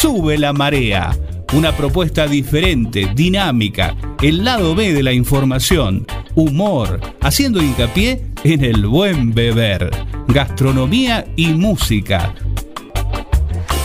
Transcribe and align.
Sube 0.00 0.38
la 0.38 0.52
marea. 0.52 1.10
Una 1.54 1.76
propuesta 1.76 2.28
diferente, 2.28 3.10
dinámica, 3.16 3.96
el 4.22 4.44
lado 4.44 4.76
B 4.76 4.92
de 4.92 5.02
la 5.02 5.10
información, 5.12 6.06
humor, 6.36 7.00
haciendo 7.20 7.60
hincapié 7.60 8.24
en 8.44 8.62
el 8.64 8.86
buen 8.86 9.34
beber, 9.34 9.90
gastronomía 10.28 11.26
y 11.34 11.48
música. 11.48 12.32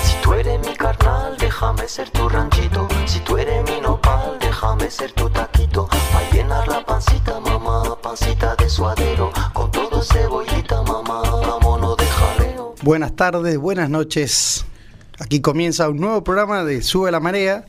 Si 0.03 0.15
tú 0.21 0.33
eres 0.33 0.59
mi 0.59 0.75
carnal, 0.75 1.35
déjame 1.39 1.87
ser 1.87 2.07
tu 2.11 2.29
ranchito. 2.29 2.87
Si 3.07 3.19
tú 3.21 3.35
eres 3.35 3.63
mi 3.67 3.81
nopal, 3.81 4.37
déjame 4.39 4.91
ser 4.91 5.11
tu 5.13 5.27
taquito. 5.31 5.87
Pa' 5.87 6.29
llenar 6.31 6.67
la 6.67 6.85
pancita, 6.85 7.39
mamá, 7.39 7.97
pancita 8.03 8.55
de 8.55 8.69
suadero. 8.69 9.31
Con 9.53 9.71
todo 9.71 10.03
cebollita, 10.03 10.83
mamá, 10.83 11.23
vámonos 11.23 11.97
de 11.97 12.05
jaleo. 12.05 12.75
Buenas 12.83 13.15
tardes, 13.15 13.57
buenas 13.57 13.89
noches. 13.89 14.63
Aquí 15.19 15.41
comienza 15.41 15.89
un 15.89 15.97
nuevo 15.97 16.23
programa 16.23 16.63
de 16.63 16.81
Sube 16.81 17.11
la 17.11 17.19
Marea 17.19 17.65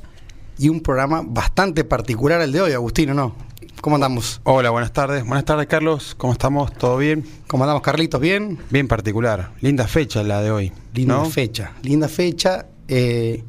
y 0.58 0.68
un 0.68 0.80
programa 0.80 1.22
bastante 1.24 1.84
particular 1.84 2.40
el 2.40 2.52
de 2.52 2.60
hoy, 2.60 2.72
Agustino, 2.72 3.12
¿no? 3.14 3.34
¿Cómo 3.80 3.96
andamos? 3.96 4.40
Hola, 4.44 4.70
buenas 4.70 4.92
tardes. 4.92 5.26
Buenas 5.26 5.44
tardes, 5.44 5.66
Carlos. 5.66 6.14
¿Cómo 6.16 6.32
estamos? 6.32 6.72
¿Todo 6.72 6.96
bien? 6.96 7.24
¿Cómo 7.46 7.64
andamos, 7.64 7.82
Carlitos? 7.82 8.18
¿Bien? 8.20 8.58
Bien 8.70 8.88
particular. 8.88 9.50
Linda 9.60 9.86
fecha 9.86 10.22
la 10.22 10.40
de 10.40 10.50
hoy. 10.50 10.72
Linda 10.94 11.16
¿no? 11.16 11.26
fecha, 11.26 11.72
linda 11.82 12.08
fecha. 12.08 12.66
Eh, 12.88 13.44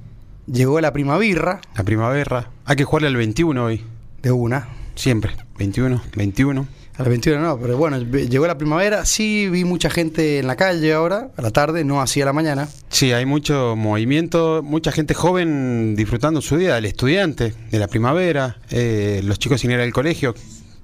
llegó 0.45 0.79
la 0.81 0.91
primavera 0.91 1.61
La 1.75 1.83
primavera. 1.83 2.49
Hay 2.65 2.75
que 2.75 2.83
jugarle 2.83 3.07
al 3.07 3.15
21 3.15 3.63
hoy. 3.63 3.81
de 4.21 4.31
una. 4.31 4.67
Siempre. 4.95 5.35
21, 5.57 6.01
21. 6.15 6.67
A 6.97 6.99
las 7.01 7.09
21 7.09 7.41
no, 7.41 7.57
pero 7.59 7.77
bueno, 7.77 7.97
llegó 7.99 8.47
la 8.47 8.57
primavera. 8.57 9.03
Sí, 9.05 9.49
vi 9.49 9.65
mucha 9.65 9.89
gente 9.89 10.39
en 10.39 10.47
la 10.47 10.55
calle 10.55 10.93
ahora, 10.93 11.29
a 11.35 11.41
la 11.41 11.51
tarde, 11.51 11.83
no 11.83 12.01
así 12.01 12.21
a 12.21 12.25
la 12.25 12.31
mañana. 12.33 12.69
Sí, 12.89 13.11
hay 13.11 13.25
mucho 13.25 13.75
movimiento, 13.75 14.61
mucha 14.63 14.93
gente 14.93 15.13
joven 15.13 15.95
disfrutando 15.97 16.41
su 16.41 16.55
día, 16.57 16.77
el 16.77 16.85
estudiante 16.85 17.53
de 17.69 17.79
la 17.79 17.87
primavera, 17.87 18.57
eh, 18.69 19.19
los 19.25 19.39
chicos 19.39 19.59
sin 19.59 19.71
ir 19.71 19.79
al 19.81 19.91
colegio, 19.91 20.35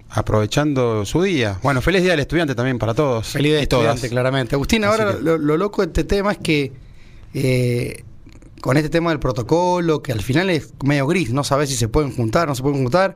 aprovechando 0.09 1.06
su 1.06 1.22
día. 1.23 1.58
Bueno, 1.64 1.81
feliz 1.81 2.02
día 2.02 2.12
del 2.12 2.20
estudiante 2.20 2.56
también 2.56 2.78
para 2.78 2.94
todos. 2.94 3.28
Feliz 3.30 3.53
de 3.53 3.62
y 3.64 3.68
todas. 3.68 3.86
estudiante, 3.96 4.09
claramente. 4.09 4.56
Agustín, 4.56 4.84
ahora 4.84 5.14
que- 5.16 5.23
lo, 5.23 5.38
lo 5.38 5.56
loco 5.58 5.81
de 5.81 5.88
este 5.88 6.03
tema 6.03 6.34
es 6.34 6.38
que 6.40 6.73
eh, 7.34 8.03
con 8.62 8.78
este 8.78 8.90
tema 8.90 9.09
del 9.09 9.20
protocolo, 9.20 10.02
que 10.02 10.12
al 10.12 10.22
final 10.22 10.50
es 10.50 10.73
medio 10.84 11.08
gris, 11.08 11.31
no 11.34 11.44
sabes 11.44 11.70
si 11.70 11.76
se 11.76 11.88
pueden 11.88 12.12
juntar, 12.16 12.48
no 12.48 12.56
se 12.56 12.62
pueden 12.62 12.81
juntar. 12.84 13.16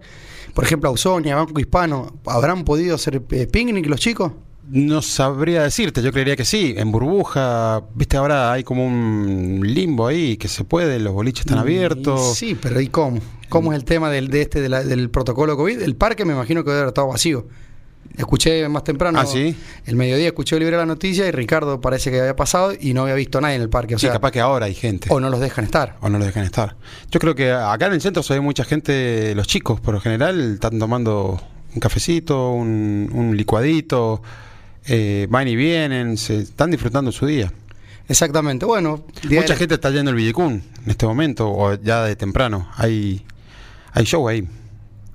Por 0.53 0.63
ejemplo, 0.63 0.89
Ausonia, 0.89 1.35
Banco 1.35 1.59
Hispano, 1.59 2.13
¿habrán 2.25 2.63
podido 2.63 2.95
hacer 2.95 3.21
eh, 3.31 3.47
picnic 3.47 3.85
los 3.87 3.99
chicos? 3.99 4.31
No 4.67 5.03
sabría 5.03 5.61
decirte, 5.61 6.01
yo 6.01 6.11
creería 6.11 6.35
que 6.35 6.45
sí. 6.45 6.73
En 6.75 6.91
burbuja, 6.91 7.83
viste, 7.93 8.17
ahora 8.17 8.51
hay 8.51 8.63
como 8.63 8.85
un 8.87 9.61
limbo 9.63 10.07
ahí 10.07 10.37
que 10.37 10.47
se 10.47 10.63
puede, 10.63 10.97
los 10.99 11.13
boliches 11.13 11.41
están 11.45 11.59
abiertos. 11.59 12.31
Y 12.31 12.35
Sí, 12.47 12.57
pero 12.59 12.81
¿y 12.81 12.87
cómo? 12.87 13.19
¿Cómo 13.49 13.73
es 13.73 13.77
el 13.77 13.85
tema 13.85 14.09
del, 14.09 14.29
de 14.29 14.41
este 14.41 14.61
de 14.61 14.69
la- 14.69 14.83
del 14.83 15.11
protocolo 15.11 15.55
COVID? 15.55 15.81
El 15.81 15.95
parque 15.95 16.25
me 16.25 16.33
imagino 16.33 16.63
que 16.63 16.71
debe 16.71 16.79
haber 16.81 16.87
estado 16.89 17.09
vacío. 17.09 17.47
Escuché 18.17 18.67
más 18.69 18.83
temprano, 18.85 19.19
Ah, 19.19 19.25
¿sí? 19.25 19.55
el 19.85 19.95
mediodía 19.97 20.27
escuché 20.27 20.57
libre 20.57 20.77
la 20.77 20.85
noticia 20.85 21.27
y 21.27 21.31
Ricardo 21.31 21.81
parece 21.81 22.11
que 22.11 22.19
había 22.21 22.35
pasado 22.35 22.71
y 22.79 22.93
no 22.93 23.01
había 23.03 23.15
visto 23.15 23.39
a 23.39 23.41
nadie 23.41 23.55
en 23.55 23.61
el 23.61 23.69
parque. 23.69 23.95
O 23.95 23.99
sí, 23.99 24.05
sea, 24.05 24.13
capaz 24.13 24.31
que 24.31 24.39
ahora 24.39 24.67
hay 24.67 24.73
gente. 24.73 25.09
o 25.11 25.19
no 25.19 25.29
los 25.29 25.39
dejan 25.41 25.65
estar. 25.65 25.97
O 26.01 26.07
no 26.09 26.17
los 26.17 26.25
dejan 26.27 26.45
estar. 26.45 26.75
Yo 27.11 27.19
creo 27.19 27.35
que 27.35 27.51
acá 27.51 27.87
en 27.87 27.93
el 27.93 28.01
centro 28.01 28.23
se 28.23 28.33
ve 28.35 28.39
mucha 28.39 28.63
gente, 28.63 29.35
los 29.35 29.47
chicos 29.47 29.81
por 29.81 29.93
lo 29.93 29.99
general 29.99 30.53
están 30.53 30.79
tomando 30.79 31.41
un 31.73 31.79
cafecito, 31.81 32.51
un, 32.51 33.09
un 33.11 33.35
licuadito, 33.35 34.21
eh, 34.85 35.27
van 35.29 35.47
y 35.49 35.55
vienen, 35.57 36.15
se 36.17 36.39
están 36.39 36.71
disfrutando 36.71 37.11
su 37.11 37.25
día. 37.25 37.51
Exactamente. 38.07 38.65
Bueno, 38.65 39.03
Mucha 39.23 39.41
de- 39.53 39.55
gente 39.55 39.75
está 39.75 39.89
yendo 39.89 40.11
al 40.11 40.15
Villicún 40.15 40.63
en 40.85 40.89
este 40.91 41.05
momento, 41.05 41.49
o 41.51 41.73
ya 41.73 42.03
de 42.03 42.15
temprano. 42.15 42.69
Hay, 42.77 43.25
hay 43.91 44.05
show 44.05 44.25
ahí, 44.29 44.47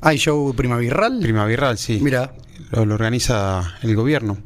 hay 0.03 0.19
show 0.19 0.53
primaveral. 0.54 1.20
primaveral, 1.22 1.78
sí. 1.78 1.98
Mira. 2.03 2.32
Lo, 2.70 2.84
lo 2.84 2.94
organiza 2.94 3.75
el 3.82 3.94
gobierno. 3.97 4.38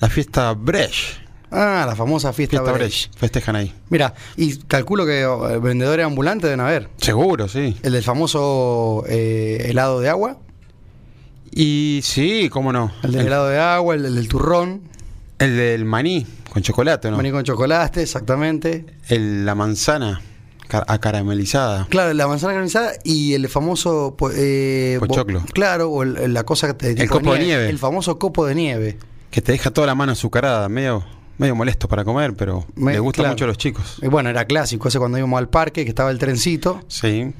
La 0.00 0.08
fiesta 0.08 0.52
Brecht. 0.54 1.24
Ah, 1.50 1.84
la 1.86 1.94
famosa 1.94 2.32
fiesta, 2.32 2.58
Fiesta 2.58 2.72
Brecht. 2.72 3.08
Brecht. 3.08 3.18
Festejan 3.18 3.56
ahí. 3.56 3.72
Mira, 3.88 4.14
y 4.36 4.56
calculo 4.58 5.06
que 5.06 5.22
eh, 5.22 5.58
vendedores 5.58 6.04
ambulantes 6.04 6.44
deben 6.44 6.60
haber. 6.60 6.88
Seguro, 6.98 7.48
sí. 7.48 7.76
El 7.82 7.92
del 7.92 8.02
famoso 8.02 9.04
eh, 9.08 9.66
helado 9.68 10.00
de 10.00 10.08
agua, 10.08 10.38
Y 11.52 12.00
sí, 12.02 12.48
cómo 12.50 12.72
no. 12.72 12.92
el 13.02 13.12
del 13.12 13.20
el, 13.22 13.26
helado 13.28 13.48
de 13.48 13.58
agua, 13.58 13.94
el, 13.94 14.02
del- 14.02 14.14
del 14.16 14.28
turrón, 14.28 14.82
el 15.38 15.56
del 15.56 15.84
maní 15.84 16.26
con 16.52 16.62
chocolate, 16.62 17.10
¿no? 17.10 17.16
maní 17.16 17.30
con 17.30 17.44
chocolate, 17.44 18.02
exactamente. 18.02 18.84
El- 19.08 19.46
la 19.46 19.54
manzana 19.54 20.20
acaramelizada. 20.70 21.86
Claro, 21.88 22.12
la 22.14 22.26
manzana 22.28 22.52
granizada 22.54 22.92
y 23.04 23.34
el 23.34 23.48
famoso 23.48 24.16
eh, 24.34 24.96
bo- 25.00 25.06
Pochoclo. 25.06 25.42
claro, 25.52 25.90
o 25.90 26.02
el- 26.02 26.32
la 26.34 26.44
cosa 26.44 26.68
que 26.68 26.74
te 26.74 27.02
El 27.02 27.08
copo 27.08 27.34
de 27.34 27.40
nieve. 27.40 27.68
El 27.68 27.78
famoso 27.78 28.18
copo 28.18 28.46
de 28.46 28.54
nieve. 28.54 28.98
Que 29.30 29.40
te 29.42 29.52
deja 29.52 29.70
toda 29.70 29.86
la 29.86 29.94
mano 29.94 30.12
azucarada, 30.12 30.68
medio, 30.68 31.04
medio 31.38 31.54
molesto 31.54 31.88
para 31.88 32.04
comer, 32.04 32.34
pero 32.34 32.64
Me- 32.74 32.92
le 32.92 32.98
gusta 33.00 33.22
claro. 33.22 33.32
mucho 33.34 33.44
a 33.44 33.48
los 33.48 33.58
chicos. 33.58 33.98
Y 34.02 34.06
bueno, 34.08 34.30
era 34.30 34.44
clásico 34.44 34.88
ese 34.88 34.98
cuando 34.98 35.18
íbamos 35.18 35.38
al 35.38 35.48
parque, 35.48 35.84
que 35.84 35.90
estaba 35.90 36.10
el 36.10 36.18
trencito. 36.18 36.80
Sí. 36.88 37.32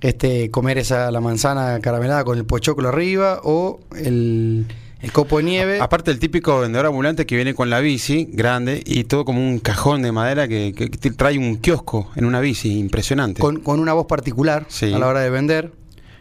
este 0.00 0.48
comer 0.52 0.78
esa 0.78 1.10
la 1.10 1.20
manzana 1.20 1.80
caramelada 1.80 2.22
con 2.22 2.38
el 2.38 2.44
pochoclo 2.44 2.88
arriba 2.88 3.40
o 3.42 3.80
el, 3.96 4.66
el 5.00 5.12
copo 5.12 5.38
de 5.38 5.44
nieve. 5.44 5.80
Aparte 5.80 6.10
el 6.10 6.18
típico 6.18 6.60
vendedor 6.60 6.86
ambulante 6.86 7.24
que 7.26 7.36
viene 7.36 7.54
con 7.54 7.70
la 7.70 7.80
bici 7.80 8.28
grande 8.32 8.82
y 8.84 9.04
todo 9.04 9.24
como 9.24 9.40
un 9.40 9.58
cajón 9.60 10.02
de 10.02 10.12
madera 10.12 10.48
que, 10.48 10.72
trae 11.16 11.38
un 11.38 11.56
kiosco 11.58 12.10
en 12.16 12.24
una 12.24 12.40
bici, 12.40 12.78
impresionante. 12.78 13.40
con, 13.40 13.60
con 13.60 13.80
una 13.80 13.92
voz 13.92 14.06
particular 14.06 14.66
Sí. 14.68 14.92
a 14.92 14.98
la 14.98 15.06
hora 15.06 15.20
de 15.20 15.30
vender. 15.30 15.72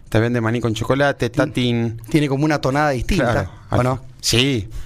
Te 0.10 0.20
vende 0.20 0.40
maní 0.40 0.62
con 0.62 0.74
chocolate, 0.74 1.30
tatín. 1.30 2.02
Tiene 2.10 2.30
como 2.30 2.46
una 2.46 2.62
tonada 2.62 2.92
distinta. 2.92 3.32
Claro. 3.32 3.52
¿o 3.72 3.84
no? 3.84 4.02
Sí. 4.22 4.68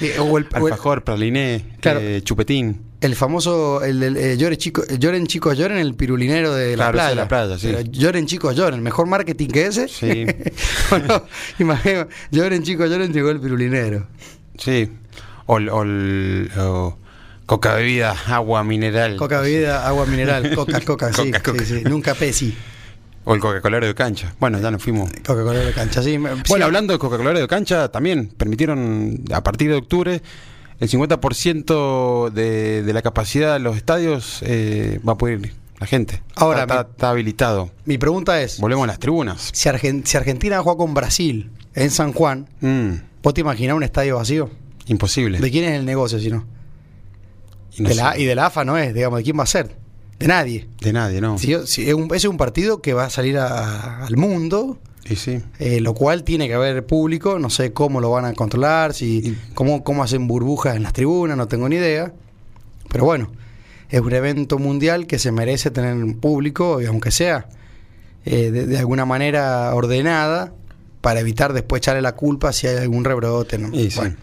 Eh, 0.00 0.16
o 0.20 0.38
el, 0.38 0.46
o 0.54 0.56
el- 0.58 0.72
Alfajor, 0.72 1.02
praliné, 1.02 1.64
Claro. 1.80 1.98
eh, 2.00 2.22
chupetín. 2.22 2.80
El 3.02 3.14
famoso, 3.16 3.82
el, 3.84 4.00
del, 4.00 4.16
eh, 4.16 4.36
llore 4.38 4.56
chico, 4.56 4.82
lloren 4.98 5.26
chicos, 5.26 5.58
lloren, 5.58 5.76
el 5.78 5.94
pirulinero 5.94 6.54
de 6.54 6.70
la 6.76 6.84
Claro, 6.90 6.92
playa. 6.92 7.08
de 7.10 7.14
la 7.16 7.28
playa, 7.28 7.58
sí. 7.58 7.74
Lloren 7.90 8.26
chicos, 8.26 8.56
lloren. 8.56 8.82
Mejor 8.82 9.06
marketing 9.06 9.48
que 9.48 9.66
ese. 9.66 9.88
Sí. 9.88 10.24
Imagino, 11.58 12.08
lloren 12.30 12.62
chicos, 12.62 12.88
lloren, 12.90 13.12
llegó 13.12 13.30
el 13.30 13.40
pirulinero. 13.40 14.06
Sí. 14.58 14.90
O, 15.46 15.58
el- 15.58 15.68
o 15.68 15.82
el- 15.82 16.50
o 16.58 16.96
coca 17.46 17.74
bebida, 17.74 18.14
agua 18.28 18.64
mineral. 18.64 19.16
Coca 19.16 19.40
bebida, 19.40 19.86
agua 19.86 20.06
mineral, 20.06 20.50
coca, 20.54 20.80
coca, 20.80 21.12
sí, 21.12 21.30
Coca, 21.32 21.42
Coca. 21.52 21.64
sí, 21.64 21.78
sí. 21.80 21.84
Nunca 21.84 22.14
Pepsi. 22.14 22.54
O 23.24 23.34
el 23.34 23.40
Coca-Cola 23.40 23.78
de 23.78 23.94
cancha. 23.94 24.34
Bueno, 24.40 24.58
ya 24.60 24.70
nos 24.72 24.82
fuimos. 24.82 25.08
Coca-Cola 25.24 25.60
de 25.60 25.72
cancha, 25.72 26.02
sí. 26.02 26.16
Bueno, 26.18 26.42
sí. 26.44 26.60
hablando 26.60 26.92
de 26.92 26.98
Coca-Cola 26.98 27.32
de 27.38 27.46
cancha, 27.46 27.88
también 27.88 28.26
permitieron 28.36 29.22
a 29.32 29.44
partir 29.44 29.70
de 29.70 29.76
octubre 29.76 30.20
el 30.82 30.88
50% 30.90 32.30
de, 32.30 32.82
de 32.82 32.92
la 32.92 33.02
capacidad 33.02 33.52
de 33.54 33.60
los 33.60 33.76
estadios 33.76 34.40
eh, 34.42 35.00
va 35.06 35.12
a 35.12 35.16
poder 35.18 35.40
ir 35.40 35.54
la 35.78 35.86
gente. 35.86 36.22
Ahora, 36.36 36.62
está, 36.62 36.74
mi- 36.74 36.80
está- 36.80 36.90
está 36.92 37.10
habilitado. 37.10 37.70
Mi 37.84 37.98
pregunta 37.98 38.40
es, 38.42 38.58
Volvemos 38.60 38.84
a 38.84 38.86
las 38.88 38.98
tribunas. 38.98 39.50
si, 39.52 39.68
Argen- 39.68 40.04
si 40.04 40.16
Argentina 40.16 40.60
juega 40.62 40.76
con 40.78 40.94
Brasil 40.94 41.50
en 41.74 41.90
San 41.90 42.12
Juan, 42.12 42.48
Mm, 42.60 42.92
¿vos 43.22 43.34
te 43.34 43.40
imaginás 43.40 43.76
un 43.76 43.82
estadio 43.82 44.16
vacío? 44.16 44.50
imposible. 44.86 45.38
¿De 45.38 45.50
quién 45.50 45.64
es 45.64 45.78
el 45.78 45.84
negocio 45.86 46.18
si 46.18 46.28
no? 46.30 46.44
y, 47.76 47.82
no 47.82 47.88
de 47.88 47.94
la, 47.94 48.18
y 48.18 48.24
de 48.24 48.34
la 48.34 48.46
AFA 48.46 48.64
no 48.64 48.76
es, 48.76 48.92
digamos, 48.92 49.18
¿de 49.18 49.22
quién 49.24 49.38
va 49.38 49.44
a 49.44 49.46
ser? 49.46 49.76
De 50.22 50.28
nadie. 50.28 50.68
de 50.80 50.92
nadie, 50.92 51.20
¿no? 51.20 51.36
Si 51.38 51.48
yo- 51.48 51.66
si 51.66 51.88
es 51.88 51.94
un, 51.94 52.04
ese 52.06 52.16
es 52.16 52.24
un 52.26 52.36
partido 52.36 52.80
que 52.80 52.94
va 52.94 53.04
a 53.04 53.10
salir 53.10 53.38
a- 53.38 54.04
al 54.06 54.16
mundo, 54.16 54.78
Y 55.08 55.16
sí. 55.16 55.40
eh, 55.58 55.80
lo 55.80 55.94
cual 55.94 56.22
tiene 56.24 56.46
que 56.48 56.54
haber 56.54 56.86
público, 56.86 57.38
no 57.38 57.50
sé 57.50 57.72
cómo 57.72 58.00
lo 58.00 58.10
van 58.10 58.24
a 58.24 58.32
controlar, 58.34 58.94
si 58.94 59.36
cómo, 59.54 59.82
cómo 59.84 60.02
hacen 60.04 60.26
burbujas 60.28 60.76
en 60.76 60.82
las 60.84 60.92
tribunas, 60.92 61.36
no 61.36 61.48
tengo 61.48 61.68
ni 61.68 61.76
idea. 61.76 62.12
Pero 62.88 63.04
bueno, 63.04 63.32
es 63.90 64.00
un 64.00 64.12
evento 64.12 64.58
mundial 64.58 65.06
que 65.06 65.18
se 65.18 65.32
merece 65.32 65.70
tener 65.70 65.94
un 65.94 66.18
público, 66.20 66.80
y 66.80 66.86
aunque 66.86 67.10
sea 67.10 67.48
eh, 68.24 68.50
de, 68.52 68.66
de 68.66 68.78
alguna 68.78 69.04
manera 69.04 69.74
ordenada, 69.74 70.52
para 71.00 71.18
evitar 71.18 71.52
después 71.52 71.80
echarle 71.80 72.00
la 72.02 72.14
culpa 72.14 72.52
si 72.52 72.68
hay 72.68 72.76
algún 72.76 73.04
rebrote. 73.04 73.58
¿no? 73.58 73.74
Y 73.76 73.90
sí. 73.90 73.98
Bueno. 73.98 74.16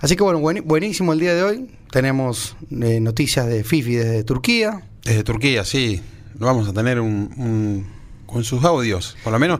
Así 0.00 0.16
que 0.16 0.22
bueno, 0.22 0.38
buen- 0.40 0.66
buenísimo 0.66 1.12
el 1.12 1.20
día 1.20 1.34
de 1.34 1.42
hoy. 1.42 1.70
Tenemos 1.90 2.56
eh, 2.70 3.00
noticias 3.00 3.46
de 3.46 3.62
Fifi 3.64 3.96
desde 3.96 4.24
Turquía. 4.24 4.80
Desde 5.04 5.24
Turquía, 5.24 5.64
sí. 5.64 6.00
Lo 6.38 6.46
vamos 6.46 6.68
a 6.68 6.72
tener 6.72 7.00
un, 7.00 7.30
un- 7.36 7.86
con 8.26 8.44
sus 8.44 8.64
audios. 8.64 9.16
Por 9.24 9.32
lo 9.32 9.38
menos 9.38 9.58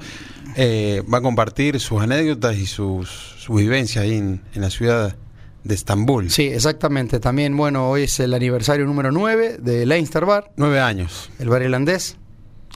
eh, 0.57 1.03
va 1.13 1.19
a 1.19 1.23
compartir 1.23 1.81
sus 1.81 2.01
anécdotas 2.01 2.57
y 2.57 2.67
sus, 2.67 3.09
sus 3.39 3.57
vivencias 3.59 4.05
ahí 4.05 4.15
en, 4.17 4.43
en 4.55 4.61
la 4.63 4.71
ciudad 4.71 5.17
de 5.65 5.75
Estambul. 5.75 6.31
Sí, 6.31 6.45
exactamente. 6.45 7.19
También, 7.21 7.57
bueno, 7.57 7.89
hoy 7.91 8.05
es 8.05 8.21
el 8.21 8.33
aniversario 8.33 8.87
número 8.87 9.11
9 9.13 9.59
de 9.61 9.87
Leinster 9.87 10.25
Bar, 10.25 10.53
Nueve 10.57 10.81
años. 10.81 11.31
el 11.39 11.49
bar 11.49 11.63
irlandés. 11.63 12.17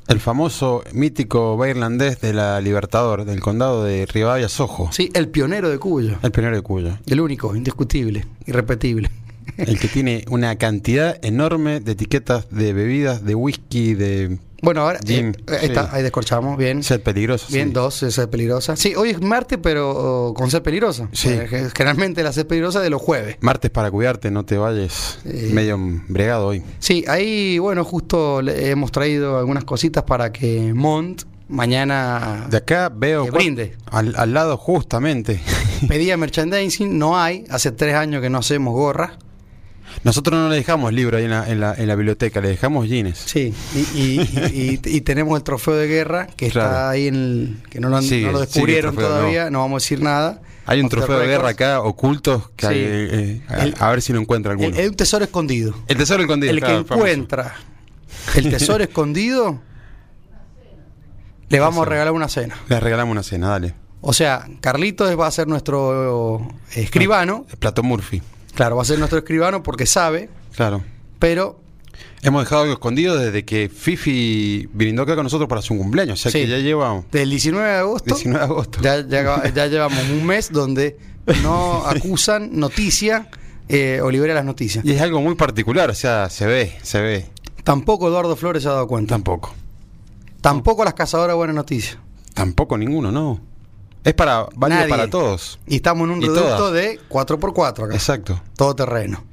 El 0.07 0.21
famoso 0.21 0.85
mítico 0.93 1.57
bar 1.57 1.71
irlandés 1.71 2.21
de 2.21 2.35
la 2.35 2.61
Libertador, 2.61 3.25
del 3.25 3.41
condado 3.41 3.85
de 3.85 4.05
Rivadavia 4.05 4.51
Sojo. 4.51 4.91
Sí, 4.93 5.11
el 5.15 5.29
pionero 5.29 5.71
de 5.71 5.79
Cuyo. 5.79 6.19
El 6.23 6.31
pionero 6.31 6.57
de 6.57 6.63
Cuyo. 6.63 6.99
El 7.07 7.21
único, 7.21 7.57
indiscutible, 7.57 8.27
irrepetible. 8.47 9.11
El 9.57 9.79
que 9.79 9.89
tiene 9.89 10.25
una 10.31 10.57
cantidad 10.57 11.17
enorme 11.25 11.81
de 11.81 11.93
etiquetas 11.93 12.51
de 12.51 12.73
bebidas, 12.73 13.25
de 13.25 13.35
whisky, 13.35 13.95
de 13.95 14.39
Bueno, 14.63 14.81
ahora 14.83 14.99
eh, 15.07 15.33
está, 15.63 15.83
sí. 15.85 15.89
ahí 15.93 16.03
descorchamos, 16.03 16.57
bien. 16.59 16.83
sed 16.83 17.01
peligroso. 17.03 17.47
Bien, 17.53 17.69
sí. 17.69 17.75
dos, 17.75 17.95
sed 17.95 18.29
peligrosa. 18.29 18.77
Sí, 18.77 18.95
hoy 18.97 19.11
es 19.11 19.21
martes, 19.21 19.59
pero 19.63 19.91
oh, 19.91 20.35
con 20.35 20.51
sed 20.51 20.63
peligrosa. 20.63 21.09
Sí. 21.13 21.29
Eh, 21.29 21.47
ge- 21.49 21.71
generalmente 21.77 22.23
la 22.23 22.33
sed 22.33 22.47
peligrosa 22.47 22.81
de 22.81 22.91
los 22.91 23.01
jueves. 23.03 23.37
Martes 23.41 23.71
para 23.71 23.91
cuidarte, 23.91 24.31
no 24.31 24.45
te 24.45 24.57
vayas 24.57 25.19
Eh. 25.25 25.51
medio 25.53 25.75
embregado 25.75 26.47
hoy. 26.49 26.63
Sí, 26.79 27.05
ahí, 27.09 27.59
bueno, 27.59 27.85
justo 27.85 28.43
le 28.43 28.71
hemos 28.71 28.91
traído 28.91 29.39
algunas 29.39 29.65
cositas 29.65 30.03
para 30.05 30.33
que 30.33 30.73
Mont 30.75 31.23
mañana 31.47 32.47
De 32.51 32.57
acá 32.57 32.91
veo 32.95 33.25
Que 33.27 33.31
brinde. 33.31 33.77
Al, 33.91 34.15
al 34.17 34.33
lado 34.33 34.57
justamente. 34.57 35.41
pedía 35.89 36.17
merchandising, 36.17 36.99
no 36.99 37.19
hay, 37.19 37.45
hace 37.51 37.71
tres 37.71 37.95
años 37.95 38.23
que 38.23 38.31
no 38.31 38.39
hacemos 38.39 38.73
gorras. 38.75 39.13
Nosotros 40.03 40.39
no 40.39 40.49
le 40.49 40.57
dejamos 40.57 40.93
libro 40.93 41.17
ahí 41.17 41.25
en 41.25 41.31
la, 41.31 41.49
en 41.51 41.61
la, 41.61 41.75
en 41.75 41.87
la 41.87 41.95
biblioteca, 41.95 42.41
le 42.41 42.49
dejamos 42.49 42.89
jeans. 42.89 43.17
Sí, 43.19 43.55
y, 43.75 43.79
y- 43.79 44.21
y- 44.53 44.81
y- 44.85 44.97
y 44.97 45.01
tenemos 45.03 45.37
el 45.39 45.45
trofeo 45.45 45.75
de 45.75 45.87
guerra 45.87 46.27
que 46.37 46.47
está 46.47 46.91
ahí 46.91 47.07
en 47.07 47.15
el, 47.15 47.57
que 47.71 47.81
no 47.81 47.89
lo, 47.89 47.97
han- 47.97 48.03
Sí, 48.03 48.23
no 48.25 48.33
lo 48.33 48.41
sí, 48.41 48.47
descubrieron 48.47 48.95
trofeo, 48.95 49.11
todavía, 49.11 49.51
no. 49.51 49.61
vamos 49.61 49.83
a 49.83 49.85
decir 49.85 50.03
nada. 50.03 50.43
Hay 50.67 50.81
un 50.81 50.89
trofeo 50.89 51.19
de 51.19 51.27
guerra 51.27 51.51
acá 51.51 51.81
oculto 51.81 52.51
que 52.57 52.67
Sí. 52.67 52.73
hay, 52.73 52.79
eh, 52.81 53.43
a, 53.49 53.55
El- 53.65 53.75
a 53.79 53.91
ver 53.91 54.03
si 54.03 54.13
lo 54.13 54.21
encuentra 54.21 54.53
alguno. 54.53 54.75
Es 54.77 54.89
un 54.89 54.95
tesoro 54.97 55.25
escondido. 55.25 55.75
El 55.87 55.97
tesoro 55.97 56.23
escondido. 56.23 56.53
el 56.53 56.61
que 56.61 56.67
famoso. 56.67 56.95
encuentra 56.95 57.55
el 58.35 58.51
tesoro 58.51 58.83
escondido, 58.85 59.61
le 61.49 61.61
vamos 61.61 61.87
a 61.87 61.91
regalar 61.91 62.13
una 62.13 62.29
cena. 62.29 62.57
Le 62.69 62.81
regalamos 62.81 63.13
una 63.13 63.23
cena, 63.23 63.49
dale. 63.51 63.75
O 64.01 64.13
sea, 64.13 64.47
Carlitos 64.61 65.19
va 65.19 65.27
a 65.27 65.31
ser 65.31 65.47
nuestro 65.49 66.47
eh, 66.75 66.83
escribano. 66.83 67.47
El 67.51 67.57
plato 67.57 67.83
Murphy. 67.83 68.23
Claro, 68.55 68.77
va 68.77 68.83
a 68.83 68.85
ser 68.85 68.99
nuestro 68.99 69.19
escribano 69.19 69.63
porque 69.63 69.87
sabe, 69.87 70.29
Claro. 70.55 70.83
pero 71.19 71.61
Hemos 72.23 72.43
dejado 72.45 72.63
algo 72.63 72.73
escondido 72.75 73.17
desde 73.19 73.45
que 73.45 73.69
Fifi 73.69 74.67
brindó 74.73 75.03
acá 75.03 75.15
con 75.15 75.25
nosotros 75.25 75.49
para 75.49 75.61
su 75.63 75.77
cumpleaños. 75.77 76.19
O 76.19 76.23
sea 76.23 76.33
Sí. 76.33 76.41
que 76.41 76.49
ya 76.49 76.59
lleva 76.59 77.05
del 77.13 77.31
19 77.31 77.69
de 77.69 77.77
agosto 77.77 78.07
19 78.15 78.39
de 78.39 78.45
agosto. 78.53 78.79
ya, 78.83 79.07
ya- 79.07 79.53
ya 79.55 79.67
llevamos 79.67 79.99
un 80.11 80.25
mes 80.27 80.51
donde 80.51 80.97
no 81.43 81.85
acusan 81.87 82.59
noticia 82.59 83.29
eh, 83.69 84.01
o 84.03 84.11
libera 84.11 84.35
las 84.35 84.45
noticias. 84.45 84.85
Y 84.85 84.93
es 84.93 85.01
algo 85.03 85.21
muy 85.21 85.35
particular, 85.37 85.91
o 85.91 85.95
sea, 85.95 86.29
se 86.31 86.47
ve, 86.47 86.75
se 86.83 87.01
ve. 87.01 87.27
Tampoco 87.63 88.09
Eduardo 88.09 88.35
Flores 88.37 88.63
se 88.63 88.69
ha 88.71 88.73
dado 88.73 88.89
cuenta. 88.89 89.15
Tampoco. 89.15 89.55
Tampoco 90.41 90.85
las 90.85 90.95
cazadoras 90.95 91.37
buenas 91.37 91.57
noticias. 91.57 91.99
Tampoco 92.35 92.77
ninguno, 92.77 93.13
no. 93.13 93.41
Es 94.05 94.15
para 94.15 94.47
válido 94.55 94.81
Nadie. 94.81 94.91
para 94.91 95.09
todos. 95.11 95.59
Y 95.67 95.77
estamos 95.77 96.05
en 96.05 96.11
un 96.15 96.23
Y 96.23 96.27
reducto 96.27 96.57
todas. 96.57 96.73
de 96.75 97.01
4x4 97.09 97.85
acá. 97.87 97.95
Exacto. 97.95 98.41
Todo 98.57 98.75
terreno. 98.77 99.25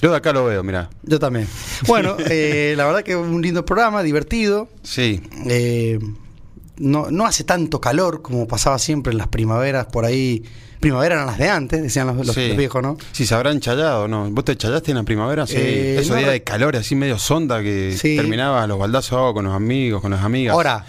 Yo 0.00 0.10
de 0.10 0.16
acá 0.16 0.32
lo 0.32 0.44
veo, 0.44 0.62
mira. 0.62 0.90
Yo 1.02 1.18
también. 1.18 1.48
Bueno, 1.86 2.16
eh, 2.30 2.74
la 2.76 2.86
verdad 2.86 3.02
que 3.02 3.16
un 3.16 3.42
lindo 3.42 3.64
programa, 3.64 4.02
divertido. 4.02 4.68
Sí. 4.82 5.20
Eh, 5.46 5.98
no, 6.78 7.10
no 7.10 7.26
hace 7.26 7.44
tanto 7.44 7.80
calor 7.80 8.22
como 8.22 8.46
pasaba 8.48 8.78
siempre 8.78 9.12
en 9.12 9.18
las 9.18 9.28
primaveras 9.28 9.86
por 9.86 10.04
ahí. 10.04 10.42
Primavera 10.80 11.14
eran 11.14 11.26
las 11.28 11.38
de 11.38 11.48
antes, 11.48 11.80
decían 11.80 12.08
los, 12.08 12.26
los- 12.26 12.34
sí. 12.34 12.48
los 12.48 12.56
viejos, 12.56 12.82
¿no? 12.82 12.96
Si 13.12 13.24
se 13.24 13.34
habrán 13.36 13.60
chayado, 13.60 14.08
¿no? 14.08 14.28
¿Vos 14.32 14.44
te 14.44 14.56
chayaste 14.56 14.90
en 14.90 14.96
la 14.96 15.04
primavera? 15.04 15.46
Sí. 15.46 15.54
Eh, 15.56 15.96
Esos 16.00 16.10
no 16.10 16.16
días 16.16 16.32
de 16.32 16.42
calor 16.42 16.74
así 16.74 16.96
medio 16.96 17.18
sonda 17.18 17.62
que 17.62 17.96
Sí. 17.96 18.16
terminabas 18.16 18.66
los 18.66 18.80
baldazos 18.80 19.32
con 19.32 19.44
los 19.44 19.54
amigos, 19.54 20.02
con 20.02 20.10
las 20.10 20.22
amigas. 20.24 20.54
Ahora, 20.54 20.84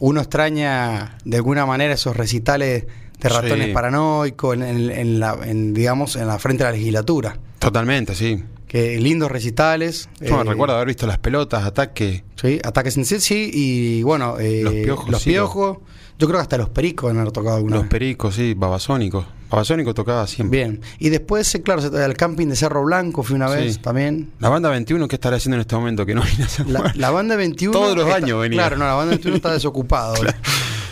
uno 0.00 0.20
extraña 0.20 1.16
de 1.24 1.36
alguna 1.36 1.66
manera 1.66 1.94
esos 1.94 2.16
recitales 2.16 2.86
de 3.20 3.28
ratones 3.28 3.68
Sí. 3.68 3.72
paranoicos 3.72 4.54
en, 4.54 4.62
en- 4.62 4.90
en 4.90 5.20
la, 5.20 5.38
en, 5.44 5.72
digamos, 5.74 6.16
en 6.16 6.26
la 6.26 6.38
frente 6.38 6.64
de 6.64 6.70
la 6.70 6.76
legislatura. 6.76 7.38
Totalmente, 7.58 8.14
sí. 8.14 8.42
Que 8.66 8.98
lindos 8.98 9.30
recitales. 9.30 10.08
Yo 10.20 10.36
me 10.36 10.42
eh, 10.42 10.44
recuerdo 10.44 10.74
haber 10.74 10.88
visto 10.88 11.06
las 11.06 11.18
pelotas, 11.18 11.64
ataque. 11.64 12.24
Sí, 12.34 12.58
ataques 12.64 12.96
en 12.96 13.04
sí, 13.04 13.50
y 13.52 14.02
bueno, 14.02 14.38
eh, 14.40 14.62
Los 14.64 14.74
piojos, 14.74 15.08
los 15.10 15.22
sí, 15.22 15.30
piojos. 15.30 15.78
Yo 16.18 16.26
creo 16.26 16.38
que 16.38 16.42
hasta 16.42 16.56
los 16.58 16.70
pericos 16.70 17.14
han 17.14 17.30
tocado 17.30 17.56
alguna 17.56 17.76
Los 17.76 17.84
vez. 17.84 17.90
pericos, 17.90 18.34
sí, 18.34 18.54
babasónicos. 18.56 19.26
Babasónico 19.50 19.94
tocaba 19.94 20.26
siempre. 20.26 20.58
Bien. 20.58 20.80
Y 20.98 21.10
después, 21.10 21.54
eh, 21.54 21.62
claro, 21.62 21.82
al 21.82 22.16
camping 22.16 22.48
de 22.48 22.56
Cerro 22.56 22.82
Blanco 22.82 23.22
fui 23.22 23.36
una 23.36 23.48
vez 23.48 23.74
Sí. 23.74 23.80
también. 23.80 24.32
La 24.40 24.48
banda 24.48 24.70
21, 24.70 25.06
¿qué 25.08 25.14
estará 25.16 25.36
haciendo 25.36 25.56
en 25.56 25.60
este 25.60 25.76
momento? 25.76 26.04
Que 26.06 26.14
no 26.14 26.22
viene 26.22 26.44
a 26.44 26.64
La, 26.82 26.92
la 26.96 27.10
banda 27.10 27.36
21. 27.36 27.72
Todos 27.72 27.94
los 27.96 28.06
está- 28.06 28.16
años 28.16 28.40
venía. 28.40 28.58
Claro, 28.58 28.76
no, 28.78 28.86
la 28.86 28.94
banda 28.94 29.10
21 29.10 29.36
está 29.36 29.52
desocupada. 29.52 30.08
ahora. 30.16 30.36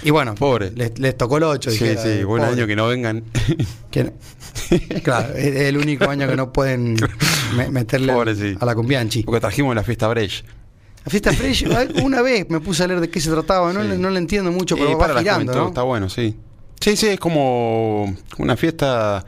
Y 0.04 0.10
bueno, 0.10 0.34
Pobre. 0.34 0.70
Les, 0.76 0.98
les 0.98 1.16
tocó 1.16 1.38
el 1.38 1.44
8. 1.44 1.70
Sí, 1.70 1.78
dijera, 1.78 2.02
sí, 2.02 2.08
eh, 2.10 2.24
buen 2.24 2.42
pobre. 2.42 2.54
año 2.56 2.66
que 2.66 2.76
no 2.76 2.86
vengan. 2.86 3.24
Que- 3.90 4.12
claro, 5.02 5.34
es 5.34 5.56
el 5.56 5.76
único 5.78 6.08
año 6.08 6.28
que 6.28 6.36
no 6.36 6.52
pueden 6.52 6.96
me- 7.56 7.70
meterle 7.70 8.12
Pobre, 8.12 8.34
sí. 8.34 8.54
a 8.60 8.64
la 8.66 8.74
Compianchi. 8.74 9.22
Porque 9.24 9.40
trajimos 9.40 9.74
la 9.74 9.82
fiesta 9.82 10.06
Brecht. 10.08 10.44
La 11.04 11.10
fiesta 11.10 11.32
Fresh, 11.32 11.64
una 12.02 12.22
vez 12.22 12.46
me 12.48 12.60
puse 12.60 12.84
a 12.84 12.86
leer 12.86 13.00
de 13.00 13.10
qué 13.10 13.20
se 13.20 13.30
trataba, 13.30 13.72
no, 13.72 13.82
Sí. 13.82 13.98
no 13.98 14.08
le 14.10 14.18
entiendo 14.18 14.50
mucho, 14.52 14.76
pero 14.76 14.96
para 14.98 15.14
va 15.14 15.20
girando, 15.20 15.54
¿no? 15.54 15.68
está 15.68 15.82
bueno, 15.82 16.08
sí. 16.08 16.36
Sí, 16.80 16.96
sí, 16.96 17.08
es 17.08 17.18
como 17.20 18.14
una 18.38 18.56
fiesta 18.56 19.24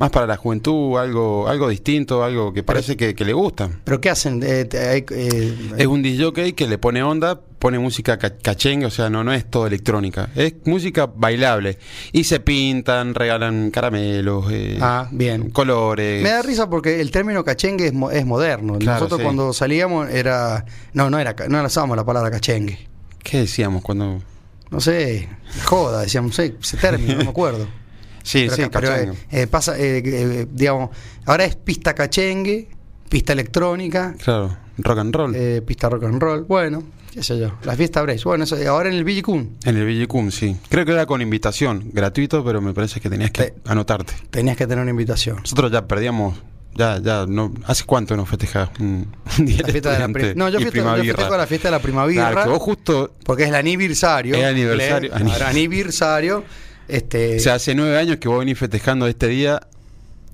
más 0.00 0.10
para 0.10 0.26
la 0.26 0.36
juventud, 0.36 0.98
algo 0.98 1.46
algo 1.48 1.68
distinto, 1.68 2.24
algo 2.24 2.52
que 2.52 2.62
parece 2.62 2.96
que, 2.96 3.14
que 3.14 3.24
le 3.24 3.32
gusta. 3.32 3.70
¿Pero 3.84 4.00
qué 4.00 4.10
hacen? 4.10 4.42
Eh, 4.42 4.66
eh, 4.72 5.56
Es 5.76 5.86
un 5.86 6.02
disc 6.02 6.34
que 6.56 6.66
le 6.66 6.78
pone 6.78 7.02
onda, 7.02 7.38
pone 7.58 7.78
música 7.78 8.18
ca- 8.18 8.36
cachengue, 8.38 8.86
o 8.86 8.90
sea, 8.90 9.10
no, 9.10 9.22
no 9.22 9.32
es 9.32 9.48
todo 9.48 9.66
electrónica, 9.66 10.30
es 10.34 10.54
música 10.64 11.06
bailable. 11.14 11.78
Y 12.12 12.24
se 12.24 12.40
pintan, 12.40 13.14
regalan 13.14 13.70
caramelos, 13.70 14.46
eh, 14.50 14.78
Ah, 14.80 15.08
bien. 15.12 15.50
colores. 15.50 16.22
Me 16.22 16.30
da 16.30 16.42
risa 16.42 16.68
porque 16.70 17.00
el 17.00 17.10
término 17.10 17.44
cachengue 17.44 17.86
es, 17.88 17.92
mo- 17.92 18.10
es 18.10 18.24
moderno. 18.24 18.78
Claro, 18.78 18.96
Nosotros 19.00 19.18
sí. 19.20 19.24
cuando 19.24 19.52
salíamos 19.52 20.08
era... 20.10 20.64
No, 20.94 21.10
no 21.10 21.18
era 21.18 21.34
no 21.48 21.62
usábamos 21.62 21.96
la 21.96 22.04
palabra 22.04 22.30
cachengue. 22.30 22.78
¿Qué 23.22 23.40
decíamos 23.40 23.82
cuando...? 23.82 24.22
No 24.70 24.80
sé, 24.80 25.28
joda, 25.64 26.02
decíamos, 26.02 26.30
no 26.30 26.34
sé, 26.36 26.54
ese 26.62 26.76
término, 26.76 27.16
no 27.18 27.24
me 27.24 27.30
acuerdo. 27.30 27.66
Sí, 28.22 28.42
Pero 28.44 28.56
sí, 28.56 28.62
acá- 28.62 28.80
pero, 28.80 28.94
eh, 28.96 29.12
eh, 29.30 29.46
pasa, 29.46 29.78
eh, 29.78 30.02
eh, 30.04 30.46
digamos, 30.52 30.90
ahora 31.26 31.44
es 31.44 31.56
pista 31.56 31.94
cachengue, 31.94 32.68
pista 33.08 33.32
electrónica, 33.32 34.14
Claro, 34.22 34.56
rock 34.78 34.98
and 34.98 35.14
roll. 35.14 35.32
eh, 35.34 35.62
pista 35.66 35.88
rock 35.88 36.04
and 36.04 36.20
roll, 36.22 36.44
bueno, 36.44 36.82
qué 37.12 37.22
sé 37.22 37.38
yo, 37.38 37.52
la 37.64 37.74
fiesta 37.76 38.02
Brecht, 38.02 38.24
bueno, 38.24 38.44
eso, 38.44 38.56
ahora 38.68 38.88
en 38.88 38.94
el 38.96 39.04
Villicum 39.04 39.48
En 39.64 39.76
el 39.76 39.84
Villicum, 39.86 40.30
sí. 40.30 40.56
Creo 40.68 40.84
que 40.84 40.92
era 40.92 41.06
con 41.06 41.20
invitación, 41.22 41.90
gratuito, 41.92 42.44
pero 42.44 42.60
me 42.60 42.72
parece 42.74 43.00
que 43.00 43.08
tenías 43.10 43.30
que 43.30 43.42
Sí. 43.44 43.52
anotarte. 43.66 44.12
tenías 44.30 44.56
que 44.56 44.66
tener 44.66 44.82
una 44.82 44.90
invitación. 44.90 45.36
Nosotros 45.38 45.72
ya 45.72 45.86
perdíamos, 45.88 46.38
ya, 46.76 46.98
ya, 47.02 47.26
no, 47.26 47.52
¿hace 47.66 47.84
cuánto 47.84 48.16
no 48.16 48.26
festejás 48.26 48.68
un, 48.78 49.08
día 49.38 49.62
La 49.66 49.68
fiesta 49.72 49.92
de 49.92 49.98
la 49.98 50.08
pri- 50.08 50.34
no, 50.36 50.48
yo, 50.50 50.60
festejo, 50.60 50.96
yo 50.98 51.02
festejo 51.14 51.36
la 51.36 51.46
fiesta 51.48 51.68
de 51.68 51.72
la 51.72 51.82
primavera. 51.82 52.30
Claro, 52.30 52.44
que 52.44 52.50
vos 52.50 52.62
justo, 52.62 53.12
Porque 53.24 53.42
es 53.42 53.48
el 53.48 53.56
aniversario. 53.56 54.36
Es 54.36 54.44
aniversario. 54.44 55.10
Le- 55.18 55.32
Ahora, 55.32 55.48
aniversario. 55.48 56.44
Este, 56.90 57.36
o 57.36 57.40
sea, 57.40 57.54
hace 57.54 57.74
nueve 57.74 57.96
años 57.96 58.16
que 58.18 58.28
vos 58.28 58.38
venís 58.38 58.58
festejando 58.58 59.06
este 59.06 59.28
día 59.28 59.60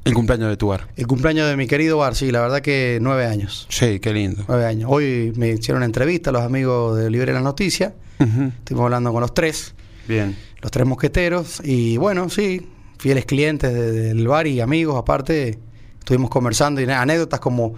el 0.04 0.14
cumpleaños 0.14 0.48
de 0.48 0.56
tu 0.56 0.68
bar. 0.68 0.86
el 0.96 1.06
cumpleaños 1.06 1.48
de 1.48 1.56
mi 1.56 1.66
querido 1.66 1.98
Bar, 1.98 2.14
sí, 2.14 2.30
la 2.30 2.40
verdad 2.40 2.60
que 2.60 2.98
nueve 3.02 3.26
años. 3.26 3.66
Sí, 3.70 3.98
qué 3.98 4.12
lindo. 4.12 4.44
Nueve 4.46 4.64
años. 4.64 4.88
Hoy 4.92 5.32
me 5.36 5.48
hicieron 5.50 5.78
una 5.78 5.86
entrevista 5.86 6.30
los 6.30 6.42
amigos 6.42 6.96
de 6.96 7.10
Libre 7.10 7.32
las 7.32 7.42
Noticias. 7.42 7.92
Ujú. 8.20 8.52
Estuvimos 8.58 8.84
hablando 8.84 9.12
con 9.12 9.20
los 9.20 9.34
tres, 9.34 9.74
Bien. 10.06 10.36
los 10.62 10.70
tres 10.70 10.86
mosqueteros. 10.86 11.60
Y 11.64 11.96
bueno, 11.96 12.30
sí, 12.30 12.68
fieles 12.98 13.24
clientes 13.26 13.74
de- 13.74 13.90
del 13.90 14.28
bar 14.28 14.46
y 14.46 14.60
amigos, 14.60 14.96
aparte, 14.96 15.58
estuvimos 15.98 16.30
conversando 16.30 16.80
y 16.80 16.84
anécdotas 16.84 17.40
como 17.40 17.74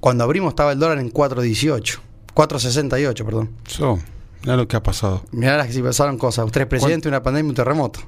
cuando 0.00 0.24
abrimos 0.24 0.50
estaba 0.52 0.72
el 0.72 0.78
dólar 0.78 0.98
en 0.98 1.10
4.18. 1.10 2.00
4.68, 2.34 3.24
perdón. 3.24 3.50
Eso, 3.68 3.98
mira 4.42 4.56
lo 4.56 4.66
que 4.66 4.76
ha 4.76 4.82
pasado. 4.82 5.22
Mirá 5.30 5.56
las 5.58 5.66
que 5.66 5.72
si 5.74 5.82
pasaron 5.82 6.16
cosas. 6.18 6.50
Tres 6.50 6.66
presidentes, 6.66 7.08
una 7.10 7.22
pandemia 7.22 7.48
y 7.48 7.50
un 7.50 7.54
terremoto. 7.54 8.00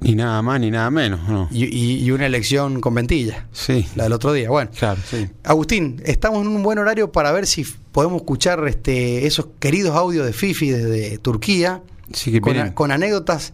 Ni 0.00 0.14
nada 0.14 0.40
más 0.42 0.60
ni 0.60 0.70
nada 0.70 0.90
menos, 0.90 1.28
¿no? 1.28 1.48
Y, 1.50 1.64
y- 1.64 2.04
y 2.04 2.10
una 2.12 2.26
elección 2.26 2.80
con 2.80 2.94
ventilla. 2.94 3.46
Sí, 3.52 3.86
La 3.96 4.04
del 4.04 4.12
otro 4.12 4.32
día. 4.32 4.48
Bueno, 4.48 4.70
claro, 4.78 5.00
sí. 5.10 5.28
Agustín, 5.42 6.00
estamos 6.04 6.40
en 6.42 6.48
un 6.48 6.62
buen 6.62 6.78
horario 6.78 7.10
para 7.10 7.32
ver 7.32 7.46
si 7.46 7.64
podemos 7.90 8.18
escuchar 8.22 8.66
este, 8.68 9.26
esos 9.26 9.48
queridos 9.58 9.96
audios 9.96 10.24
de 10.24 10.32
Fifi 10.32 10.70
desde 10.70 11.18
Turquía, 11.18 11.82
Sí, 12.12 12.30
que 12.30 12.40
con, 12.40 12.70
con 12.72 12.92
anécdotas 12.92 13.52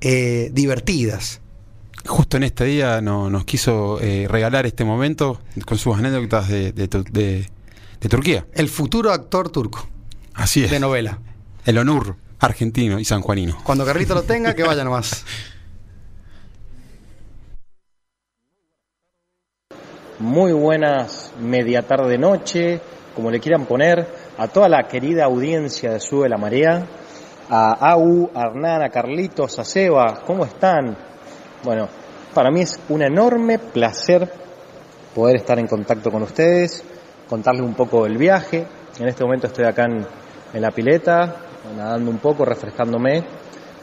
eh, 0.00 0.50
divertidas. 0.54 1.40
Justo 2.06 2.36
en 2.38 2.44
este 2.44 2.64
día 2.64 3.00
no- 3.02 3.28
nos 3.28 3.44
quiso 3.44 3.98
eh, 4.00 4.26
regalar 4.30 4.64
este 4.66 4.84
momento 4.84 5.40
con 5.66 5.76
sus 5.76 5.96
anécdotas 5.98 6.48
de, 6.48 6.72
de 6.72 6.88
Tu- 6.88 7.04
de- 7.10 7.50
de 8.00 8.08
Turquía. 8.08 8.46
El 8.54 8.68
futuro 8.70 9.12
actor 9.12 9.50
turco 9.50 9.86
Así 10.34 10.64
es. 10.64 10.70
de 10.70 10.80
novela. 10.80 11.18
El 11.66 11.76
Onur 11.76 12.16
argentino 12.38 12.98
y 12.98 13.04
sanjuanino. 13.04 13.58
Cuando 13.64 13.84
Carlito 13.84 14.14
lo 14.14 14.22
tenga, 14.22 14.54
que 14.54 14.62
vaya 14.62 14.84
nomás. 14.84 15.24
Muy 20.20 20.52
buenas 20.52 21.32
media 21.40 21.80
tarde 21.80 22.18
noche, 22.18 22.78
como 23.16 23.30
le 23.30 23.40
quieran 23.40 23.64
poner, 23.64 24.06
a 24.36 24.48
toda 24.48 24.68
la 24.68 24.82
querida 24.82 25.24
audiencia 25.24 25.92
de 25.92 25.98
Sube 25.98 26.28
la 26.28 26.36
Marea, 26.36 26.86
a 27.48 27.72
Au, 27.92 28.30
a 28.34 28.42
Hernán, 28.42 28.82
a 28.82 28.90
Carlitos, 28.90 29.58
a 29.58 29.64
Seba, 29.64 30.20
¿cómo 30.26 30.44
están? 30.44 30.94
Bueno, 31.64 31.88
para 32.34 32.50
mí 32.50 32.60
es 32.60 32.78
un 32.90 33.00
enorme 33.00 33.58
placer 33.58 34.30
poder 35.14 35.36
estar 35.36 35.58
en 35.58 35.66
contacto 35.66 36.10
con 36.10 36.22
ustedes, 36.22 36.84
contarles 37.26 37.62
un 37.62 37.72
poco 37.72 38.04
del 38.04 38.18
viaje. 38.18 38.66
En 38.98 39.08
este 39.08 39.24
momento 39.24 39.46
estoy 39.46 39.64
acá 39.64 39.86
en, 39.86 40.06
en 40.52 40.60
la 40.60 40.70
pileta, 40.70 41.34
nadando 41.74 42.10
un 42.10 42.18
poco, 42.18 42.44
refrescándome. 42.44 43.24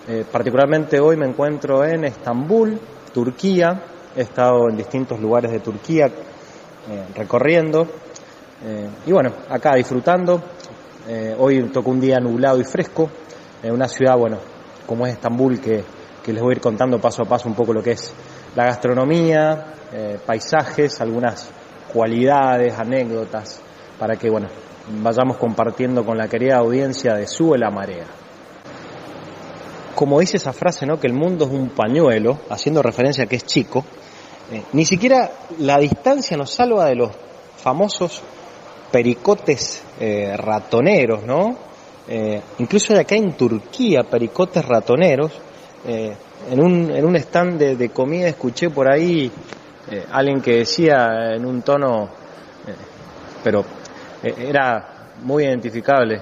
Eh, 0.08 0.24
particularmente 0.32 1.00
hoy 1.00 1.17
me 1.17 1.25
encuentro 1.25 1.84
en 1.84 2.06
Estambul, 2.06 2.79
Turquía. 3.12 3.82
He 4.15 4.22
estado 4.22 4.70
en 4.70 4.77
distintos 4.77 5.20
lugares 5.20 5.51
de 5.51 5.60
Turquía 5.60 6.10
eh, 6.89 7.06
recorriendo. 7.15 7.88
Eh, 8.65 8.89
y 9.06 9.12
bueno, 9.12 9.32
acá 9.50 9.75
disfrutando. 9.75 10.41
Eh, 11.08 11.36
hoy 11.38 11.63
tocó 11.70 11.91
un 11.91 12.00
día 12.00 12.17
nublado 12.20 12.60
y 12.60 12.63
fresco. 12.63 13.10
En 13.62 13.74
una 13.74 13.88
ciudad, 13.88 14.17
bueno, 14.17 14.38
como 14.86 15.06
es 15.06 15.13
Estambul, 15.13 15.60
que, 15.60 15.84
que 16.24 16.34
les 16.34 16.41
voy 16.41 16.53
a 16.53 16.56
ir 16.56 16.62
contando 16.62 17.00
paso 17.00 17.24
a 17.24 17.25
paso 17.25 17.50
un 17.50 17.56
poco 17.56 17.74
lo 17.74 17.82
que 17.82 17.91
es 17.91 18.13
la 18.56 18.65
gastronomía, 18.65 19.74
paisajes, 20.25 21.01
algunas 21.01 21.50
cualidades, 21.91 22.77
anécdotas, 22.77 23.62
para 23.98 24.15
que, 24.15 24.29
bueno, 24.29 24.48
vayamos 25.01 25.38
compartiendo 25.38 26.06
con 26.06 26.17
la 26.17 26.27
querida 26.27 26.58
audiencia 26.58 27.15
de 27.15 27.27
Sube 27.27 27.58
la 27.58 27.70
Marea. 27.70 28.06
Como 29.96 30.20
dice 30.20 30.38
esa 30.38 30.53
frase, 30.53 30.86
¿no? 30.86 31.00
Que 31.00 31.08
el 31.08 31.13
mundo 31.13 31.46
es 31.46 31.51
un 31.51 31.70
pañuelo, 31.70 32.39
haciendo 32.50 32.84
referencia 32.84 33.24
a 33.24 33.27
que 33.27 33.38
es 33.38 33.46
chico, 33.46 33.84
eh, 34.49 34.63
ni 34.73 34.85
siquiera 34.85 35.29
la 35.59 35.77
distancia 35.77 36.37
nos 36.37 36.51
salva 36.51 36.85
de 36.85 36.95
los 36.95 37.11
famosos 37.57 38.21
pericotes 38.91 39.83
eh, 39.99 40.35
ratoneros, 40.37 41.23
¿no? 41.23 41.57
Eh, 42.07 42.41
incluso 42.59 42.93
de 42.93 43.01
acá 43.01 43.15
en 43.15 43.33
Turquía, 43.33 44.03
pericotes 44.03 44.65
ratoneros. 44.65 45.31
En, 45.85 46.61
un, 46.61 46.91
en 46.91 47.05
un 47.05 47.15
stand 47.15 47.59
de, 47.59 47.89
comida 47.89 48.27
escuché 48.27 48.69
por 48.69 48.91
ahí 48.91 49.31
alguien 50.11 50.41
que 50.41 50.57
decía 50.57 51.33
en 51.33 51.45
un 51.45 51.61
tono, 51.61 52.09
pero 53.41 53.63
era 54.21 55.13
muy 55.21 55.45
identificable, 55.45 56.21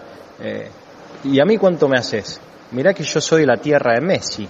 ¿y 1.23 1.39
a 1.39 1.45
mí 1.45 1.57
cuánto 1.57 1.87
me 1.87 1.97
haces? 1.97 2.39
Mirá 2.71 2.93
que 2.93 3.03
yo 3.03 3.19
soy 3.19 3.43
la 3.43 3.57
tierra 3.57 3.95
de 3.95 4.01
Messi. 4.01 4.47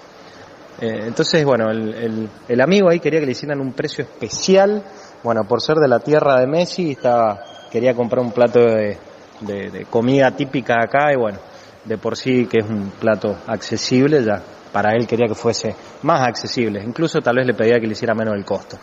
Eh, 0.81 1.03
entonces, 1.07 1.43
bueno, 1.45 1.69
el, 1.71 2.61
amigo 2.61 2.89
ahí 2.89 2.99
quería 2.99 3.19
que 3.19 3.25
le 3.25 3.31
hicieran 3.31 3.59
un 3.61 3.73
precio 3.73 4.03
especial, 4.03 4.83
bueno, 5.23 5.43
por 5.47 5.61
ser 5.61 5.77
de 5.77 5.87
la 5.87 5.99
tierra 5.99 6.39
de 6.39 6.47
Messi, 6.47 6.91
estaba, 6.91 7.43
quería 7.71 7.93
comprar 7.93 8.23
un 8.23 8.31
plato 8.31 8.59
de, 8.59 8.97
de- 9.41 9.69
de 9.71 9.85
comida 9.85 10.31
típica 10.31 10.75
acá 10.83 11.13
y 11.13 11.15
bueno, 11.17 11.39
de 11.85 11.97
por 11.97 12.17
sí 12.17 12.45
que 12.47 12.59
es 12.59 12.65
un 12.69 12.91
plato 12.99 13.37
accesible, 13.47 14.23
ya 14.23 14.41
para 14.73 14.91
él 14.93 15.07
quería 15.07 15.27
que 15.27 15.35
fuese 15.35 15.73
más 16.03 16.27
accesible, 16.27 16.83
incluso 16.83 17.21
tal 17.21 17.37
vez 17.37 17.47
le 17.47 17.53
pedía 17.53 17.79
que 17.79 17.87
le 17.87 17.93
hiciera 17.93 18.13
menos 18.13 18.35
el 18.35 18.43
costo. 18.43 18.77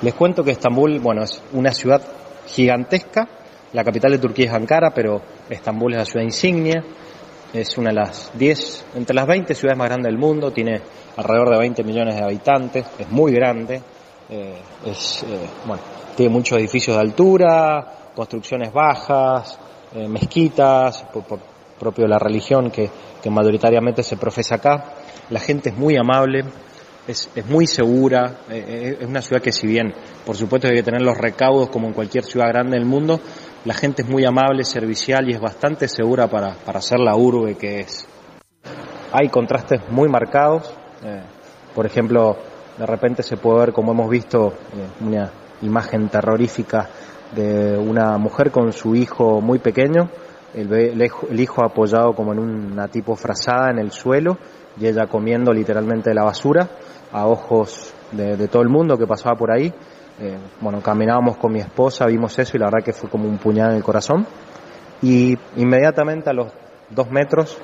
Les 0.00 0.14
cuento 0.14 0.42
que 0.42 0.52
Estambul, 0.52 0.98
bueno, 1.00 1.22
es 1.24 1.42
una 1.52 1.72
ciudad 1.72 2.00
gigantesca, 2.46 3.28
la 3.74 3.84
capital 3.84 4.12
de 4.12 4.18
Turquía 4.18 4.46
es 4.46 4.54
Ankara, 4.54 4.90
pero 4.94 5.20
Estambul 5.50 5.92
es 5.92 5.98
la 5.98 6.04
ciudad 6.06 6.24
insignia, 6.24 6.82
es 7.52 7.76
una 7.78 7.90
de 7.90 7.96
las 7.96 8.30
10, 8.34 8.86
entre 8.94 9.14
las 9.14 9.26
20 9.26 9.54
ciudades 9.54 9.78
más 9.78 9.88
grandes 9.88 10.10
del 10.12 10.18
mundo, 10.18 10.52
tiene 10.52 10.80
alrededor 11.16 11.50
de 11.50 11.58
20 11.58 11.82
millones 11.84 12.16
de 12.16 12.22
habitantes, 12.22 12.86
es 12.98 13.10
muy 13.10 13.32
grande, 13.32 13.82
eh, 14.28 14.54
es, 14.86 15.24
eh, 15.24 15.26
bueno, 15.66 15.82
tiene 16.16 16.32
muchos 16.32 16.58
edificios 16.58 16.96
de 16.96 17.02
altura, 17.02 18.12
construcciones 18.14 18.72
bajas, 18.72 19.58
eh, 19.94 20.06
mezquitas, 20.06 21.04
por, 21.12 21.24
propio 21.78 22.04
de 22.04 22.10
la 22.10 22.18
religión 22.18 22.70
que, 22.70 22.88
que 23.22 23.30
mayoritariamente 23.30 24.02
se 24.02 24.16
profesa 24.16 24.56
acá. 24.56 24.94
La 25.30 25.40
gente 25.40 25.70
es 25.70 25.76
muy 25.76 25.96
amable, 25.96 26.44
es, 27.08 27.30
es 27.34 27.46
muy 27.46 27.66
segura, 27.66 28.40
es 28.50 29.02
una 29.02 29.22
ciudad 29.22 29.40
que 29.40 29.50
si 29.50 29.66
bien, 29.66 29.94
por 30.26 30.36
supuesto, 30.36 30.68
hay 30.68 30.74
que 30.74 30.82
tener 30.82 31.00
los 31.00 31.16
recaudos 31.16 31.70
como 31.70 31.88
en 31.88 31.94
cualquier 31.94 32.24
ciudad 32.24 32.48
grande 32.48 32.76
del 32.76 32.84
mundo, 32.84 33.18
la 33.64 33.74
gente 33.74 34.02
es 34.02 34.08
muy 34.08 34.24
amable, 34.24 34.64
servicial 34.64 35.28
y 35.28 35.34
es 35.34 35.40
bastante 35.40 35.88
segura 35.88 36.28
para, 36.28 36.54
para 36.54 36.80
ser 36.80 37.00
la 37.00 37.14
urbe 37.16 37.56
que 37.56 37.80
es. 37.80 38.06
Hay 39.12 39.28
contrastes 39.28 39.80
muy 39.90 40.08
marcados, 40.08 40.72
eh, 41.04 41.22
por 41.74 41.84
ejemplo, 41.84 42.36
de 42.78 42.86
repente 42.86 43.22
se 43.22 43.36
puede 43.36 43.60
ver, 43.60 43.72
como 43.72 43.92
hemos 43.92 44.08
visto, 44.08 44.48
eh, 44.48 45.04
una 45.04 45.30
imagen 45.62 46.08
terrorífica 46.08 46.88
de 47.34 47.76
una 47.76 48.16
mujer 48.18 48.50
con 48.50 48.72
su 48.72 48.94
hijo 48.94 49.40
muy 49.40 49.58
pequeño, 49.58 50.08
el, 50.54 50.72
el 50.72 51.40
hijo- 51.40 51.62
apoyado 51.64 52.14
como 52.14 52.32
en 52.32 52.38
una 52.38 52.88
tipo 52.88 53.14
frazada 53.14 53.70
en 53.70 53.78
el 53.78 53.92
suelo 53.92 54.38
y 54.80 54.86
ella 54.86 55.06
comiendo 55.06 55.52
literalmente 55.52 56.14
la 56.14 56.24
basura 56.24 56.68
a 57.12 57.26
ojos 57.26 57.92
de 58.12 58.48
todo 58.48 58.62
el 58.62 58.68
mundo 58.68 58.96
que 58.96 59.06
pasaba 59.06 59.36
por 59.36 59.52
ahí. 59.52 59.72
Eh, 60.22 60.36
bueno, 60.60 60.82
caminábamos 60.82 61.38
con 61.38 61.50
mi 61.50 61.60
esposa, 61.60 62.04
vimos 62.04 62.38
eso 62.38 62.54
y 62.54 62.60
la 62.60 62.66
verdad 62.66 62.84
que 62.84 62.92
fue 62.92 63.08
como 63.08 63.26
un 63.26 63.38
puñal 63.38 63.70
en 63.70 63.76
el 63.76 63.82
corazón. 63.82 64.26
Y 65.00 65.34
inmediatamente 65.56 66.28
a 66.28 66.34
los 66.34 66.52
dos 66.90 67.10
metros, 67.10 67.56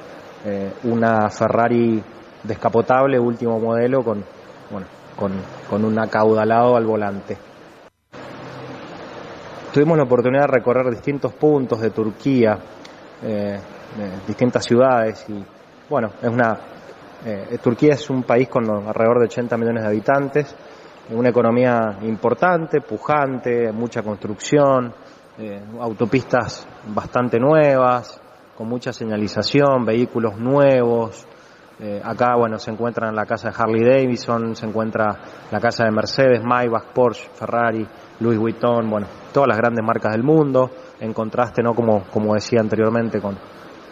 eh, 0.47 0.73
una 0.85 1.29
Ferrari 1.29 2.03
descapotable, 2.43 3.19
último 3.19 3.61
modelo, 3.61 4.03
con, 4.03 4.25
bueno, 4.71 4.87
con, 5.17 5.33
con 5.69 5.85
un 5.85 5.99
acaudalado 5.99 6.77
al 6.77 6.87
volante. 6.87 7.37
Tuvimos 9.75 9.99
la 9.99 10.05
oportunidad 10.05 10.47
de 10.47 10.53
recorrer 10.55 10.89
distintos 10.89 11.35
puntos 11.35 11.79
de 11.83 11.91
Turquía, 11.91 12.59
eh, 13.23 13.59
distintas 14.27 14.65
ciudades 14.65 15.27
y 15.29 15.45
bueno, 15.91 16.11
es 16.23 16.29
una 16.29 16.59
Turquía 17.63 17.95
es 17.95 18.09
un 18.09 18.23
país 18.23 18.49
con 18.49 18.71
alrededor 18.71 19.19
de 19.19 19.25
80 19.25 19.57
millones 19.57 19.83
de 19.83 19.89
habitantes, 19.89 20.55
una 21.11 21.29
economía 21.29 21.99
importante, 22.03 22.81
pujante, 22.81 23.71
mucha 23.73 24.03
construcción, 24.03 24.93
eh, 25.39 25.63
autopistas 25.81 26.67
bastante 26.95 27.39
nuevas, 27.39 28.21
con 28.57 28.69
mucha 28.69 28.93
señalización, 28.93 29.85
vehículos 29.85 30.37
nuevos. 30.39 31.27
Eh, 31.79 32.01
acá, 32.03 32.37
bueno, 32.37 32.59
se 32.59 32.71
encuentran 32.71 33.15
la 33.15 33.27
casa 33.27 33.51
de 33.51 33.55
Harley 33.59 33.85
Davidson, 33.85 34.57
se 34.57 34.65
encuentra 34.65 35.19
la 35.51 35.61
casa 35.61 35.85
de 35.85 35.91
Mercedes, 35.91 36.43
Maybach, 36.43 36.87
Porsche, 36.95 37.29
Ferrari, 37.35 37.87
Louis 38.21 38.39
Vuitton, 38.39 38.89
bueno, 38.89 39.07
todas 39.33 39.49
las 39.49 39.59
grandes 39.59 39.85
marcas 39.85 40.13
del 40.13 40.23
mundo, 40.23 40.71
en 40.99 41.13
contraste, 41.13 41.63
¿no? 41.63 41.75
Como, 41.75 42.05
como 42.05 42.33
decía 42.33 42.61
anteriormente, 42.61 43.21
con, 43.21 43.37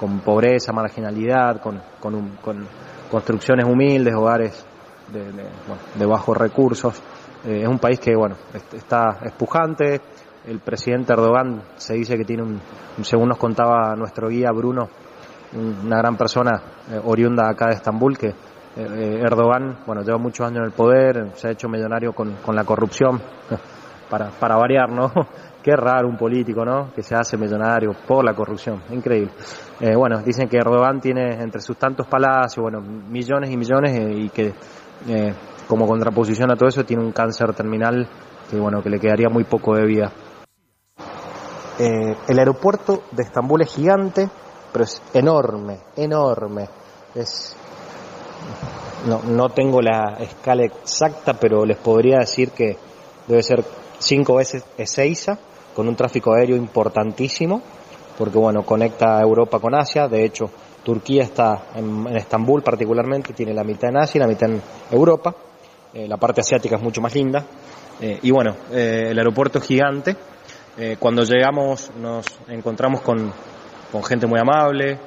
con 0.00 0.20
pobreza, 0.20 0.72
marginalidad, 0.72 1.60
con, 1.60 1.80
con, 2.00 2.66
construcciones 3.10 3.66
humildes, 3.66 4.14
hogares 4.14 4.66
de, 5.12 5.24
bueno, 5.30 5.82
de 5.94 6.06
bajos 6.06 6.36
recursos. 6.36 7.02
Eh, 7.46 7.62
es 7.62 7.68
un 7.68 7.78
país 7.78 7.98
que, 8.00 8.14
bueno, 8.16 8.36
est- 8.54 8.74
está 8.74 9.18
espujante. 9.24 10.00
El 10.46 10.60
presidente 10.60 11.12
Erdogan 11.12 11.62
se 11.76 11.94
dice 11.94 12.16
que 12.16 12.24
tiene 12.24 12.42
un, 12.42 12.60
según 13.02 13.28
nos 13.28 13.38
contaba 13.38 13.94
nuestro 13.96 14.28
guía 14.28 14.50
Bruno, 14.52 14.88
un- 15.54 15.86
una 15.86 15.98
gran 15.98 16.16
persona 16.16 16.60
eh, 16.90 17.00
oriunda 17.04 17.48
acá 17.48 17.66
de 17.68 17.74
Estambul, 17.74 18.16
que 18.18 18.28
eh, 18.76 19.20
Erdogan, 19.22 19.78
bueno, 19.86 20.02
lleva 20.02 20.18
muchos 20.18 20.46
años 20.46 20.58
en 20.58 20.64
el 20.64 20.72
poder, 20.72 21.30
se 21.34 21.48
ha 21.48 21.50
hecho 21.52 21.68
millonario 21.68 22.12
con, 22.12 22.34
con 22.44 22.56
la 22.56 22.64
corrupción, 22.64 23.20
para, 24.10 24.30
para 24.30 24.56
variar, 24.56 24.90
¿no? 24.90 25.10
Qué 25.62 25.74
raro 25.76 26.08
un 26.08 26.16
político, 26.18 26.62
¿no? 26.62 26.92
Que 26.94 27.02
se 27.02 27.14
hace 27.14 27.38
millonario 27.38 27.92
por 28.06 28.22
la 28.22 28.34
corrupción, 28.34 28.82
increíble. 28.90 29.30
Bueno, 29.96 30.20
dicen 30.20 30.46
que 30.46 30.58
Erdogan 30.58 31.00
tiene 31.00 31.40
entre 31.42 31.62
sus 31.62 31.78
tantos 31.78 32.06
palacios, 32.06 32.62
bueno, 32.62 32.82
millones 32.82 33.50
y 33.50 33.56
millones 33.56 33.98
y 34.14 34.28
que 34.28 34.52
eh, 35.08 35.34
como 35.66 35.86
contraposición 35.86 36.50
a 36.50 36.56
todo 36.56 36.68
eso 36.68 36.84
tiene 36.84 37.02
un 37.02 37.12
cáncer 37.12 37.54
terminal 37.54 38.08
que, 38.50 38.56
bueno, 38.58 38.82
que 38.82 38.90
le 38.90 39.00
quedaría 39.00 39.28
muy 39.28 39.44
poco 39.44 39.74
de 39.74 39.86
vida. 39.86 40.12
Eh, 41.78 42.16
el 42.28 42.38
aeropuerto 42.38 43.04
de 43.10 43.22
Estambul 43.24 43.62
es 43.62 43.74
gigante, 43.74 44.28
pero 44.72 44.84
es 44.84 45.02
enorme, 45.12 45.78
enorme. 45.96 46.68
Es 47.14 47.56
no, 49.06 49.22
no 49.22 49.48
tengo 49.50 49.80
la 49.82 50.16
escala 50.20 50.64
exacta, 50.64 51.34
pero 51.34 51.64
les 51.64 51.76
podría 51.76 52.18
decir 52.18 52.50
que 52.50 52.76
debe 53.26 53.42
ser 53.42 53.64
cinco 53.98 54.36
veces 54.36 54.64
Ezeiza, 54.78 55.38
con 55.74 55.88
un 55.88 55.96
tráfico 55.96 56.32
aéreo 56.32 56.56
importantísimo, 56.56 57.60
porque 58.16 58.38
bueno, 58.38 58.62
conecta 58.62 59.20
Europa 59.20 59.58
con 59.58 59.74
Asia, 59.74 60.08
de 60.08 60.24
hecho 60.24 60.50
Turquía 60.84 61.22
está 61.24 61.68
en, 61.74 62.06
Estambul 62.16 62.62
particularmente, 62.62 63.32
tiene 63.32 63.54
la 63.54 63.64
mitad 63.64 63.88
en 63.88 63.96
Asia 63.96 64.18
y 64.18 64.20
la 64.20 64.28
mitad 64.28 64.50
en 64.50 64.62
Europa, 64.90 65.34
Eh, 65.94 66.08
la 66.08 66.16
parte 66.16 66.40
asiática 66.40 66.74
es 66.74 66.82
mucho 66.82 67.00
más 67.00 67.14
linda, 67.14 67.44
Eh, 68.00 68.18
y 68.22 68.32
bueno, 68.32 68.56
eh, 68.72 69.10
el 69.10 69.18
aeropuerto 69.18 69.58
es 69.58 69.64
gigante, 69.64 70.16
cuando 70.98 71.22
llegamos 71.22 71.92
nos 72.00 72.26
encontramos 72.48 73.00
con, 73.00 73.32
gente 74.02 74.26
muy 74.26 74.40
amable, 74.40 74.98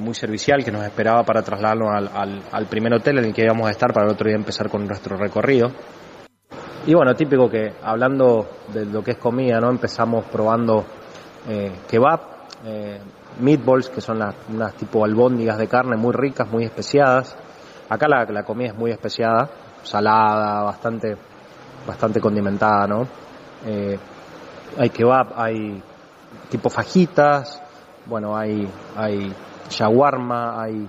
muy 0.00 0.14
servicial, 0.14 0.64
que 0.64 0.72
nos 0.72 0.82
esperaba 0.82 1.24
para 1.24 1.42
trasladarnos 1.42 1.90
al, 1.94 2.42
al, 2.50 2.66
primer 2.66 2.94
hotel 2.94 3.18
en 3.18 3.26
el 3.26 3.34
que 3.34 3.42
íbamos 3.42 3.66
a 3.68 3.70
estar 3.70 3.92
para 3.92 4.06
el 4.06 4.12
otro 4.12 4.28
día 4.28 4.36
empezar 4.36 4.70
con 4.70 4.86
nuestro 4.86 5.18
recorrido. 5.18 5.68
Y 6.86 6.94
bueno, 6.94 7.14
típico 7.14 7.50
que 7.50 7.74
hablando 7.82 8.48
de 8.72 8.86
lo 8.86 9.02
que 9.02 9.10
es 9.10 9.18
comida, 9.18 9.60
¿no? 9.60 9.68
Empezamos 9.68 10.24
probando 10.32 10.86
kebab, 11.86 12.20
meatballs, 13.38 13.88
que 13.88 14.00
son 14.00 14.18
las, 14.18 14.34
unas 14.48 14.74
tipo 14.74 15.04
albóndigas 15.04 15.58
de 15.58 15.68
carne 15.68 15.96
muy 15.96 16.12
ricas, 16.12 16.50
muy 16.50 16.64
especiadas. 16.64 17.36
Acá 17.88 18.06
la, 18.08 18.42
comida 18.44 18.68
es 18.68 18.76
muy 18.76 18.90
especiada, 18.90 19.48
salada, 19.82 20.62
bastante, 20.62 21.16
bastante 21.86 22.20
condimentada, 22.20 22.86
¿no? 22.86 23.06
Eh, 23.66 23.98
hay 24.78 24.90
kebab, 24.90 25.32
hay 25.36 25.82
tipo 26.48 26.70
fajitas, 26.70 27.60
bueno, 28.06 28.36
hay, 28.36 28.68
hay 28.96 29.32
shawarma, 29.68 30.62
hay, 30.62 30.88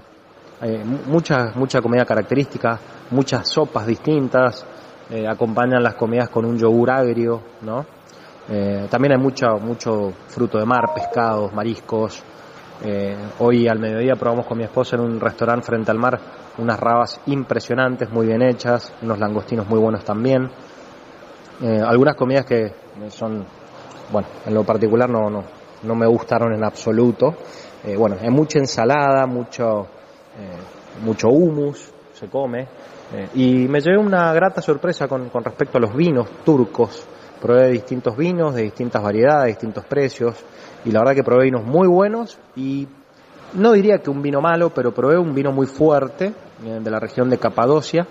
hay 0.59 0.83
mucha, 1.07 1.51
mucha 1.55 1.81
comida 1.81 2.05
característica, 2.05 2.79
muchas 3.09 3.47
sopas 3.47 3.85
distintas, 3.85 4.65
eh, 5.09 5.27
acompañan 5.27 5.83
las 5.83 5.95
comidas 5.95 6.29
con 6.29 6.45
un 6.45 6.57
yogur 6.57 6.91
agrio, 6.91 7.41
¿no? 7.61 7.85
Eh, 8.53 8.87
también 8.89 9.13
hay 9.13 9.17
mucho, 9.17 9.59
mucho 9.61 10.11
fruto 10.27 10.57
de 10.57 10.65
mar, 10.65 10.93
pescados, 10.93 11.53
mariscos. 11.53 12.21
Eh, 12.83 13.15
hoy 13.39 13.65
al 13.69 13.79
mediodía 13.79 14.15
probamos 14.15 14.45
con 14.45 14.57
mi 14.57 14.65
esposa 14.65 14.97
en 14.97 15.03
un 15.03 15.19
restaurante 15.21 15.67
frente 15.67 15.89
al 15.89 15.97
mar 15.97 16.19
unas 16.57 16.77
rabas 16.77 17.21
impresionantes, 17.27 18.11
muy 18.11 18.27
bien 18.27 18.41
hechas, 18.41 18.93
unos 19.03 19.19
langostinos 19.19 19.67
muy 19.69 19.79
buenos 19.79 20.03
también. 20.03 20.49
algunas 21.61 22.15
comidas 22.15 22.45
que 22.45 22.73
son, 23.09 23.45
bueno, 24.11 24.27
en 24.45 24.53
lo 24.53 24.63
particular 24.65 25.09
no, 25.09 25.29
no, 25.29 25.43
no 25.83 25.95
me 25.95 26.05
gustaron 26.07 26.53
en 26.53 26.63
absoluto. 26.65 27.35
bueno, 27.97 28.17
hay 28.21 28.29
mucha 28.29 28.59
ensalada, 28.59 29.25
mucho, 29.27 29.87
mucho 31.05 31.29
humus, 31.29 31.89
se 32.13 32.27
come. 32.27 32.67
y 33.35 33.67
me 33.69 33.79
llevé 33.79 33.97
una 33.97 34.33
grata 34.33 34.61
sorpresa 34.61 35.07
con, 35.07 35.29
con 35.29 35.43
respecto 35.43 35.77
a 35.77 35.81
los 35.81 35.95
vinos 35.95 36.27
turcos. 36.43 37.07
Probé 37.41 37.71
distintos 37.71 38.15
vinos 38.15 38.53
de 38.53 38.61
distintas 38.61 39.01
variedades, 39.01 39.47
distintos 39.47 39.83
precios, 39.85 40.35
y 40.85 40.91
la 40.91 40.99
verdad 40.99 41.15
que 41.15 41.23
probé 41.23 41.45
vinos 41.45 41.65
muy 41.65 41.87
buenos 41.87 42.37
y 42.55 42.87
no 43.53 43.71
diría 43.71 43.97
que 43.97 44.09
un 44.09 44.21
vino 44.21 44.41
malo, 44.41 44.69
pero 44.69 44.93
probé 44.93 45.17
un 45.17 45.33
vino 45.33 45.51
muy 45.51 45.65
fuerte 45.65 46.33
eh, 46.63 46.79
de 46.81 46.91
la 46.91 46.99
región 46.99 47.29
de 47.29 47.39
Capadocia, 47.39 48.07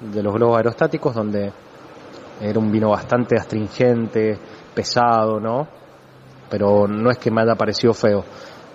de 0.00 0.22
los 0.22 0.32
globos 0.32 0.56
aerostáticos, 0.56 1.14
donde 1.14 1.52
era 2.40 2.58
un 2.58 2.70
vino 2.70 2.90
bastante 2.90 3.36
astringente, 3.36 4.38
pesado, 4.74 5.40
¿no? 5.40 5.66
Pero 6.48 6.86
no 6.86 7.10
es 7.10 7.18
que 7.18 7.32
me 7.32 7.42
haya 7.42 7.56
parecido 7.56 7.92
feo. 7.92 8.24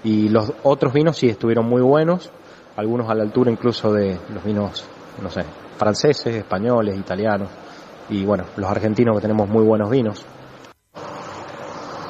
Y 0.04 0.28
los 0.28 0.52
otros 0.64 0.92
vinos 0.94 1.18
sí 1.18 1.28
estuvieron 1.28 1.66
muy 1.66 1.82
buenos, 1.82 2.30
algunos 2.76 3.10
a 3.10 3.16
la 3.16 3.24
altura 3.24 3.52
incluso 3.52 3.92
de 3.94 4.20
los 4.34 4.44
vinos, 4.44 4.86
no 5.22 5.30
sé, 5.30 5.44
franceses, 5.78 6.36
españoles, 6.36 6.98
italianos 6.98 7.48
y 8.10 8.26
bueno, 8.26 8.46
los 8.58 8.70
argentinos 8.70 9.16
que 9.16 9.22
tenemos 9.22 9.50
muy 9.50 9.64
buenos 9.64 9.90
vinos. 9.90 10.26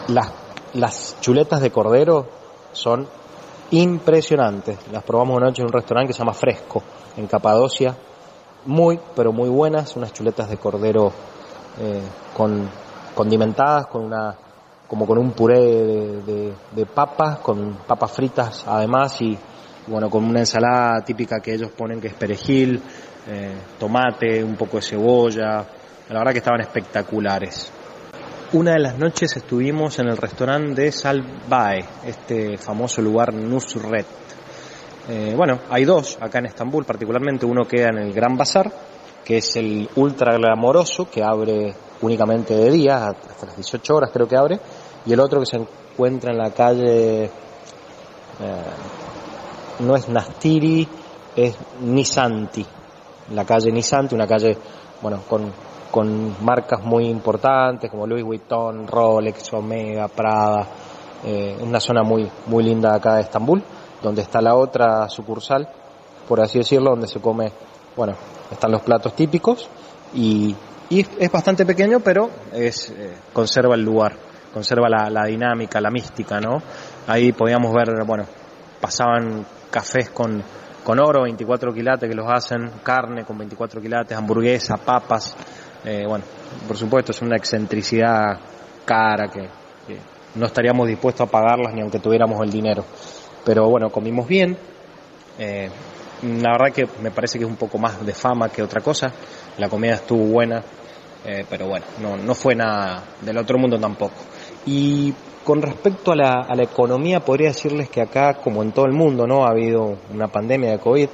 Las, 0.07 0.33
las 0.73 1.17
chuletas 1.21 1.61
de 1.61 1.71
cordero 1.71 2.27
son 2.71 3.07
impresionantes. 3.71 4.77
Las 4.91 5.03
probamos 5.03 5.37
una 5.37 5.47
noche 5.47 5.61
en 5.61 5.67
un 5.67 5.73
restaurante 5.73 6.07
que 6.07 6.13
se 6.13 6.19
llama 6.19 6.33
Fresco, 6.33 6.83
en 7.17 7.27
Capadocia. 7.27 7.95
Muy, 8.65 8.99
pero 9.15 9.33
muy 9.33 9.49
buenas, 9.49 9.95
unas 9.95 10.13
chuletas 10.13 10.49
de 10.49 10.57
cordero 10.57 11.11
eh, 11.79 12.01
con, 12.35 12.69
condimentadas, 13.15 13.87
con 13.87 14.05
una, 14.05 14.35
como 14.87 15.05
con 15.05 15.17
un 15.17 15.31
puré 15.31 15.59
de, 15.59 16.53
de, 16.71 16.85
papas, 16.85 17.39
con 17.39 17.77
papas 17.87 18.11
fritas 18.11 18.63
además 18.67 19.21
y 19.21 19.37
bueno, 19.87 20.09
con 20.09 20.23
una 20.23 20.39
ensalada 20.39 21.01
típica 21.03 21.39
que 21.41 21.55
ellos 21.55 21.71
ponen 21.71 21.99
que 21.99 22.07
es 22.07 22.13
perejil, 22.13 22.81
eh, 23.27 23.55
tomate, 23.79 24.43
un 24.43 24.55
poco 24.55 24.77
de 24.77 24.83
cebolla, 24.83 25.65
la 26.09 26.19
verdad 26.19 26.31
que 26.31 26.39
estaban 26.39 26.61
espectaculares. 26.61 27.71
Una 28.53 28.73
de 28.73 28.79
las 28.79 28.99
noches 28.99 29.35
estuvimos 29.35 29.97
en 29.99 30.09
el 30.09 30.17
restaurante 30.17 30.83
de 30.83 30.91
Salvae, 30.91 31.85
este 32.05 32.57
famoso 32.57 33.01
lugar 33.01 33.33
Nusret. 33.33 34.05
Eh, 35.09 35.33
bueno, 35.35 35.59
hay 35.69 35.85
dos 35.85 36.17
acá 36.21 36.39
en 36.39 36.45
Estambul, 36.45 36.85
particularmente 36.85 37.45
uno 37.45 37.63
queda 37.65 37.89
en 37.89 37.97
el 37.97 38.13
Gran 38.13 38.37
Bazar, 38.37 38.71
que 39.25 39.37
es 39.37 39.55
el 39.55 39.89
ultra 39.95 40.37
glamoroso, 40.37 41.09
que 41.09 41.23
abre 41.23 41.73
únicamente 42.01 42.53
de 42.53 42.69
día, 42.69 43.07
hasta 43.07 43.47
las 43.47 43.55
18 43.55 43.95
horas 43.95 44.11
creo 44.13 44.27
que 44.27 44.37
abre, 44.37 44.59
y 45.05 45.13
el 45.13 45.19
otro 45.19 45.39
que 45.39 45.45
se 45.45 45.57
encuentra 45.57 46.31
en 46.31 46.37
la 46.37 46.51
calle, 46.51 47.23
eh, 47.23 47.29
no 49.79 49.95
es 49.95 50.07
Nastiri, 50.09 50.87
es 51.35 51.55
Nisanti, 51.81 52.65
la 53.33 53.45
calle 53.45 53.71
Nisanti, 53.71 54.13
una 54.13 54.27
calle, 54.27 54.57
bueno, 55.01 55.21
con 55.27 55.51
con 55.93 56.43
marcas 56.43 56.83
muy 56.83 57.05
importantes 57.05 57.91
como 57.91 58.07
Louis 58.07 58.23
Vuitton, 58.23 58.87
Rolex, 58.87 59.53
Omega, 59.53 60.07
Prada, 60.07 60.65
eh, 61.23 61.55
una 61.61 61.79
zona 61.79 62.01
muy, 62.01 62.27
muy 62.47 62.63
linda 62.63 62.95
acá 62.95 63.17
de 63.17 63.21
Estambul, 63.21 63.61
donde 64.01 64.23
está 64.23 64.41
la 64.41 64.55
otra 64.55 65.07
sucursal, 65.07 65.69
por 66.27 66.41
así 66.41 66.57
decirlo, 66.57 66.89
donde 66.89 67.07
se 67.07 67.21
come, 67.21 67.51
bueno, 67.95 68.13
están 68.51 68.71
los 68.71 68.81
platos 68.81 69.15
típicos 69.15 69.69
y, 70.15 70.55
es 70.89 71.31
bastante 71.31 71.63
pequeño, 71.63 71.99
pero 71.99 72.27
es, 72.51 72.89
eh, 72.89 73.13
conserva 73.31 73.75
el 73.75 73.83
lugar, 73.83 74.13
conserva 74.51 74.89
la, 74.89 75.11
la, 75.11 75.25
dinámica, 75.25 75.79
la 75.79 75.91
mística, 75.91 76.39
¿no? 76.39 76.57
Ahí 77.05 77.33
podíamos 77.33 77.71
ver, 77.71 78.03
bueno, 78.03 78.25
pasaban 78.81 79.45
cafés 79.69 80.09
con, 80.09 80.41
con 80.83 80.99
oro, 80.99 81.21
24 81.23 81.71
quilates 81.71 82.09
que 82.09 82.15
los 82.15 82.27
hacen, 82.27 82.69
carne 82.83 83.25
con 83.25 83.37
24 83.37 83.81
quilates, 83.81 84.17
hamburguesa, 84.17 84.77
papas, 84.77 85.35
eh, 85.85 86.05
bueno, 86.07 86.23
por 86.67 86.77
supuesto 86.77 87.11
es 87.11 87.21
una 87.21 87.35
excentricidad 87.35 88.39
cara 88.85 89.27
que, 89.27 89.49
no 90.35 90.47
estaríamos 90.47 90.87
dispuestos 90.87 91.27
a 91.27 91.31
pagarlas 91.31 91.75
ni 91.75 91.81
aunque 91.81 91.99
tuviéramos 91.99 92.41
el 92.41 92.49
dinero. 92.49 92.83
Pero 93.45 93.69
bueno, 93.69 93.91
comimos 93.91 94.27
bien. 94.27 94.57
Eh, 95.37 95.69
la 96.23 96.53
verdad 96.53 96.73
que 96.73 96.87
me 97.03 97.11
parece 97.11 97.37
que 97.37 97.45
es 97.45 97.49
un 97.49 97.57
poco 97.57 97.77
más 97.77 98.03
de 98.03 98.13
fama 98.13 98.49
que 98.49 98.63
otra 98.63 98.81
cosa. 98.81 99.13
La 99.59 99.69
comida 99.69 99.93
estuvo 99.93 100.23
buena, 100.25 100.63
eh, 101.25 101.45
pero 101.47 101.67
bueno, 101.67 101.85
no, 102.01 102.17
no 102.17 102.33
fue 102.33 102.55
nada 102.55 103.03
del 103.21 103.37
otro 103.37 103.59
mundo 103.59 103.77
tampoco. 103.77 104.15
Y 104.65 105.13
con 105.43 105.61
respecto 105.61 106.13
a 106.13 106.15
la, 106.15 106.45
a 106.49 106.55
la 106.55 106.63
economía, 106.63 107.19
podría 107.19 107.49
decirles 107.49 107.89
que 107.89 108.01
acá, 108.01 108.35
como 108.35 108.63
en 108.63 108.71
todo 108.71 108.85
el 108.85 108.93
mundo, 108.93 109.27
no 109.27 109.45
ha 109.45 109.51
habido 109.51 109.97
una 110.11 110.29
pandemia 110.29 110.71
de 110.71 110.79
COVID, 110.79 111.09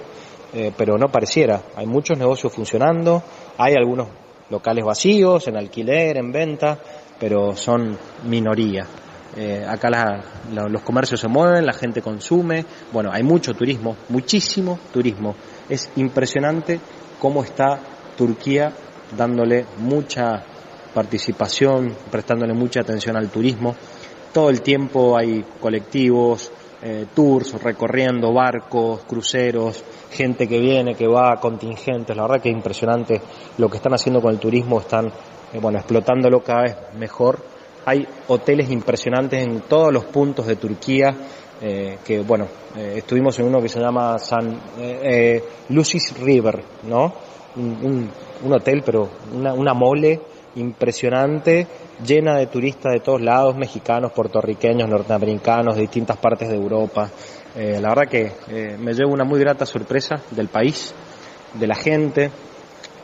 pero 0.78 0.98
no 0.98 1.10
pareciera. 1.10 1.62
Hay 1.76 1.88
muchos 1.88 2.18
negocios 2.18 2.54
funcionando, 2.54 3.22
hay 3.58 3.74
algunos 3.74 4.08
locales 4.50 4.86
vacíos, 4.86 5.48
en 5.48 5.58
alquiler, 5.58 6.18
en 6.18 6.32
venta, 6.32 6.80
pero 7.20 7.56
son 7.56 7.98
minoría. 8.26 8.86
Eh, 9.38 9.64
acá 9.68 9.90
los 10.52 10.82
comercios 10.82 11.20
se 11.20 11.28
mueven, 11.28 11.66
la 11.66 11.74
gente 11.74 12.02
consume, 12.02 12.66
bueno, 12.92 13.12
hay 13.14 13.24
mucho 13.24 13.54
turismo, 13.54 13.96
muchísimo 14.10 14.80
turismo. 14.92 15.36
Es 15.70 15.92
impresionante 15.98 16.80
cómo 17.20 17.44
está 17.44 17.80
Turquía 18.18 18.74
dándole 19.16 19.66
mucha 19.78 20.44
participación, 20.94 21.96
prestándole 22.12 22.54
mucha 22.54 22.82
atención 22.82 23.16
al 23.16 23.30
turismo. 23.30 23.76
Todo 24.34 24.50
el 24.50 24.62
tiempo 24.62 25.18
hay 25.18 25.46
colectivos, 25.60 26.52
eh, 26.82 27.08
tours, 27.13 27.62
recorriendo 27.62 28.32
barcos, 28.32 29.02
cruceros, 29.04 29.84
gente 30.12 30.48
que 30.48 30.60
viene, 30.60 30.96
que 30.96 31.08
va, 31.08 31.36
contingentes, 31.36 32.15
la 32.15 32.24
verdad 32.24 32.42
que 32.42 32.50
es 32.50 32.56
impresionante 32.56 33.22
lo 33.58 33.70
que 33.70 33.76
están 33.76 33.94
haciendo 33.94 34.22
con 34.22 34.32
el 34.32 34.39
turismo, 34.39 34.80
están 34.80 35.08
eh, 35.08 35.60
bueno, 35.62 35.78
explotándolo 35.78 36.42
cada 36.42 36.62
vez 36.62 36.78
mejor. 36.98 37.44
Hay 37.86 38.08
hoteles 38.30 38.72
impresionantes 38.72 39.46
en 39.46 39.60
todos 39.62 39.92
los 39.92 40.06
puntos 40.06 40.48
de 40.48 40.56
Turquía, 40.56 41.13
eh, 41.62 41.98
que 42.06 42.22
bueno, 42.22 42.48
estuvimos 42.78 43.38
en 43.39 43.48
uno 43.48 43.60
que 43.60 43.68
se 43.68 43.82
llama 43.82 44.18
San 44.18 44.58
Lucis 45.68 46.18
River, 46.18 46.63
¿no? 46.84 47.13
Un, 47.58 48.10
un, 48.42 48.54
hotel, 48.54 48.84
pero 48.86 49.10
una, 49.34 49.54
una 49.54 49.74
mole 49.74 50.22
impresionante, 50.56 51.68
llena 52.06 52.38
de 52.38 52.48
turistas 52.48 52.94
de 52.94 53.00
todos 53.00 53.22
lados, 53.22 53.56
mexicanos, 53.56 54.12
puertorriqueños, 54.12 54.90
norteamericanos, 54.90 55.76
de 55.76 55.82
distintas 55.82 56.18
partes 56.18 56.50
de 56.50 56.56
Europa. 56.56 57.10
Eh, 57.56 57.80
la 57.82 57.90
verdad 57.90 58.10
que 58.10 58.32
eh, 58.50 58.78
me 58.80 58.94
llevo 58.94 59.14
una 59.14 59.24
muy 59.24 59.40
grata 59.40 59.66
sorpresa 59.66 60.22
del 60.32 60.48
país, 60.48 60.94
de 61.54 61.68
la 61.68 61.76
gente. 61.76 62.32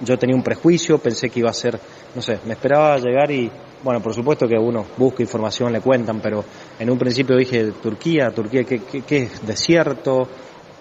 Yo 0.01 0.17
tenía 0.17 0.35
un 0.35 0.43
prejuicio, 0.43 0.97
pensé 0.97 1.29
que 1.29 1.39
iba 1.39 1.49
a 1.49 1.53
ser, 1.53 1.79
no 2.15 2.21
sé, 2.21 2.39
me 2.45 2.53
esperaba 2.53 2.97
llegar 2.97 3.31
y, 3.31 3.49
bueno, 3.83 4.01
por 4.01 4.13
supuesto 4.13 4.47
que 4.47 4.57
uno 4.57 4.85
busca 4.97 5.23
información, 5.23 5.71
le 5.71 5.79
cuentan, 5.79 6.19
pero 6.19 6.43
en 6.77 6.89
un 6.89 6.97
principio 6.97 7.37
dije, 7.37 7.71
Turquía, 7.81 8.29
Turquía, 8.31 8.63
¿qué, 8.63 8.81
qué 8.81 9.17
es? 9.17 9.45
Desierto, 9.45 10.27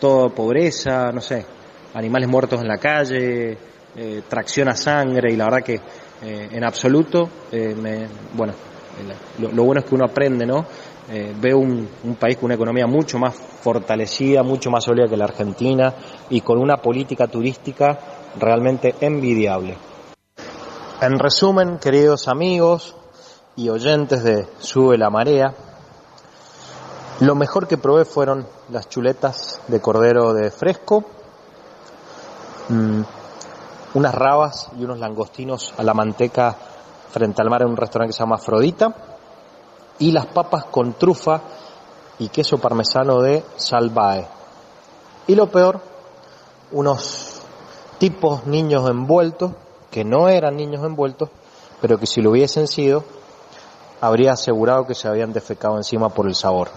todo 0.00 0.30
pobreza, 0.30 1.10
no 1.12 1.20
sé, 1.20 1.46
animales 1.94 2.28
muertos 2.28 2.60
en 2.60 2.68
la 2.68 2.78
calle, 2.78 3.56
eh, 3.96 4.22
tracción 4.28 4.68
a 4.68 4.74
sangre 4.74 5.32
y 5.32 5.36
la 5.36 5.44
verdad 5.44 5.62
que 5.62 5.80
eh, 6.22 6.48
en 6.52 6.64
absoluto, 6.64 7.28
eh, 7.50 7.74
me, 7.74 8.06
bueno, 8.34 8.54
lo, 9.38 9.64
bueno 9.64 9.80
es 9.80 9.86
que 9.86 9.94
uno 9.94 10.04
aprende, 10.04 10.46
¿no? 10.46 10.64
Eh, 11.10 11.34
un, 11.54 12.16
país 12.18 12.36
con 12.36 12.46
una 12.46 12.54
economía 12.54 12.86
mucho 12.86 13.18
más 13.18 13.34
fortalecida, 13.34 14.42
mucho 14.42 14.70
más 14.70 14.84
sólida 14.84 15.06
que 15.06 15.16
la 15.16 15.24
Argentina 15.24 15.92
y 16.30 16.40
con 16.40 16.58
una 16.58 16.78
política 16.78 17.26
turística 17.26 17.98
realmente 18.38 18.94
envidiable. 19.00 19.76
En 21.00 21.18
resumen, 21.18 21.78
queridos 21.78 22.28
amigos 22.28 22.96
y 23.56 23.68
oyentes 23.68 24.24
de 24.24 24.46
Sube 24.58 24.96
la 24.96 25.10
Marea, 25.10 25.54
lo 27.20 27.34
mejor 27.34 27.68
que 27.68 27.76
probé 27.76 28.04
fueron 28.04 28.46
las 28.70 28.88
chuletas 28.88 29.60
de 29.68 29.80
cordero 29.80 30.32
de 30.32 30.50
fresco, 30.50 31.04
mm, 32.70 33.02
unas 33.94 34.14
rabas 34.14 34.70
y 34.78 34.84
unos 34.84 34.98
langostinos 34.98 35.72
a 35.78 35.82
la 35.82 35.94
manteca 35.94 36.56
frente 37.10 37.40
al 37.40 37.48
mar 37.48 37.62
en 37.62 37.68
un 37.68 37.76
restaurante 37.76 38.10
que 38.10 38.16
se 38.16 38.22
llama 38.22 38.36
Afrodita, 38.36 38.94
y 40.00 40.10
las 40.10 40.26
papas 40.26 40.64
con 40.64 40.94
trufa 40.94 41.40
y 42.18 42.28
queso 42.28 42.58
parmesano 42.58 43.20
de 43.20 43.44
Salvae. 43.56 44.26
Y 45.28 45.36
lo 45.36 45.46
peor, 45.46 45.80
unos 46.72 47.40
tipos 47.98 48.46
niños 48.46 48.88
envueltos, 48.90 49.52
que 49.92 50.04
no 50.04 50.28
eran 50.28 50.56
niños 50.56 50.84
envueltos, 50.84 51.30
pero 51.80 51.98
que 51.98 52.06
si 52.06 52.20
lo 52.20 52.30
hubiesen 52.30 52.66
sido, 52.66 53.04
habría 54.00 54.32
asegurado 54.32 54.86
que 54.86 54.96
se 54.96 55.06
habían 55.06 55.32
defecado 55.32 55.76
encima 55.76 56.08
por 56.08 56.26
el 56.26 56.34
sabor. 56.34 56.68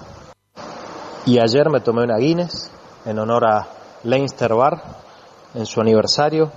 Y 1.25 1.39
ayer 1.39 1.69
me 1.71 1.81
tomé 1.81 2.03
una 2.03 2.17
Guinness 2.17 2.69
en 3.05 3.17
honor 3.17 3.47
a 3.47 3.67
Leinster 4.03 4.53
Bar 4.53 4.83
en 5.55 5.65
su 5.65 5.81
aniversario 5.81 6.51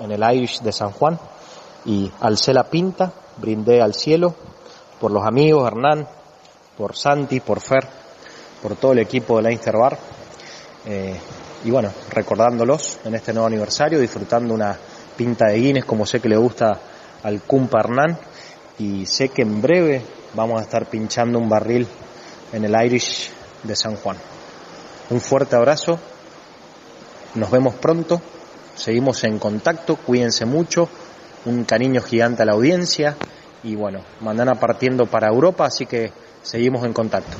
en 0.00 0.10
el 0.10 0.34
Irish 0.34 0.60
de 0.60 0.72
San 0.72 0.90
Juan 0.90 1.18
y 1.84 2.10
alcé 2.20 2.52
la 2.52 2.64
pinta, 2.64 3.12
brindé 3.36 3.80
al 3.80 3.94
cielo 3.94 4.34
por 5.00 5.10
los 5.10 5.24
amigos, 5.24 5.66
Hernán, 5.66 6.06
por 6.76 6.96
Santi, 6.96 7.40
por 7.40 7.60
Fer, 7.60 7.86
por 8.62 8.76
todo 8.76 8.92
el 8.92 8.98
equipo 8.98 9.36
de 9.36 9.42
Leinster 9.42 9.76
Bar. 9.76 9.98
Eh, 10.86 11.16
y 11.64 11.70
bueno, 11.70 11.90
recordándolos 12.10 12.98
en 13.04 13.14
este 13.14 13.32
nuevo 13.32 13.46
aniversario, 13.46 13.98
disfrutando 13.98 14.54
una 14.54 14.76
pinta 15.16 15.46
de 15.46 15.58
Guinness 15.58 15.84
como 15.84 16.06
sé 16.06 16.20
que 16.20 16.28
le 16.28 16.36
gusta 16.36 16.78
al 17.22 17.42
Cumpa 17.42 17.80
Hernán 17.80 18.18
y 18.78 19.06
sé 19.06 19.30
que 19.30 19.42
en 19.42 19.60
breve 19.62 20.02
vamos 20.34 20.60
a 20.60 20.62
estar 20.62 20.86
pinchando 20.86 21.38
un 21.38 21.48
barril 21.48 21.88
en 22.52 22.64
el 22.64 22.74
Irish 22.84 23.30
de 23.62 23.74
San 23.74 23.96
Juan. 23.96 24.16
Un 25.10 25.20
fuerte 25.20 25.56
abrazo, 25.56 25.98
nos 27.34 27.50
vemos 27.50 27.74
pronto, 27.74 28.20
seguimos 28.76 29.24
en 29.24 29.38
contacto, 29.38 29.96
cuídense 29.96 30.44
mucho, 30.44 30.88
un 31.44 31.64
cariño 31.64 32.00
gigante 32.02 32.42
a 32.42 32.46
la 32.46 32.52
audiencia 32.52 33.16
y 33.62 33.74
bueno, 33.74 34.00
mañana 34.20 34.54
partiendo 34.54 35.06
para 35.06 35.28
Europa, 35.28 35.66
así 35.66 35.86
que 35.86 36.12
seguimos 36.42 36.84
en 36.84 36.92
contacto. 36.92 37.36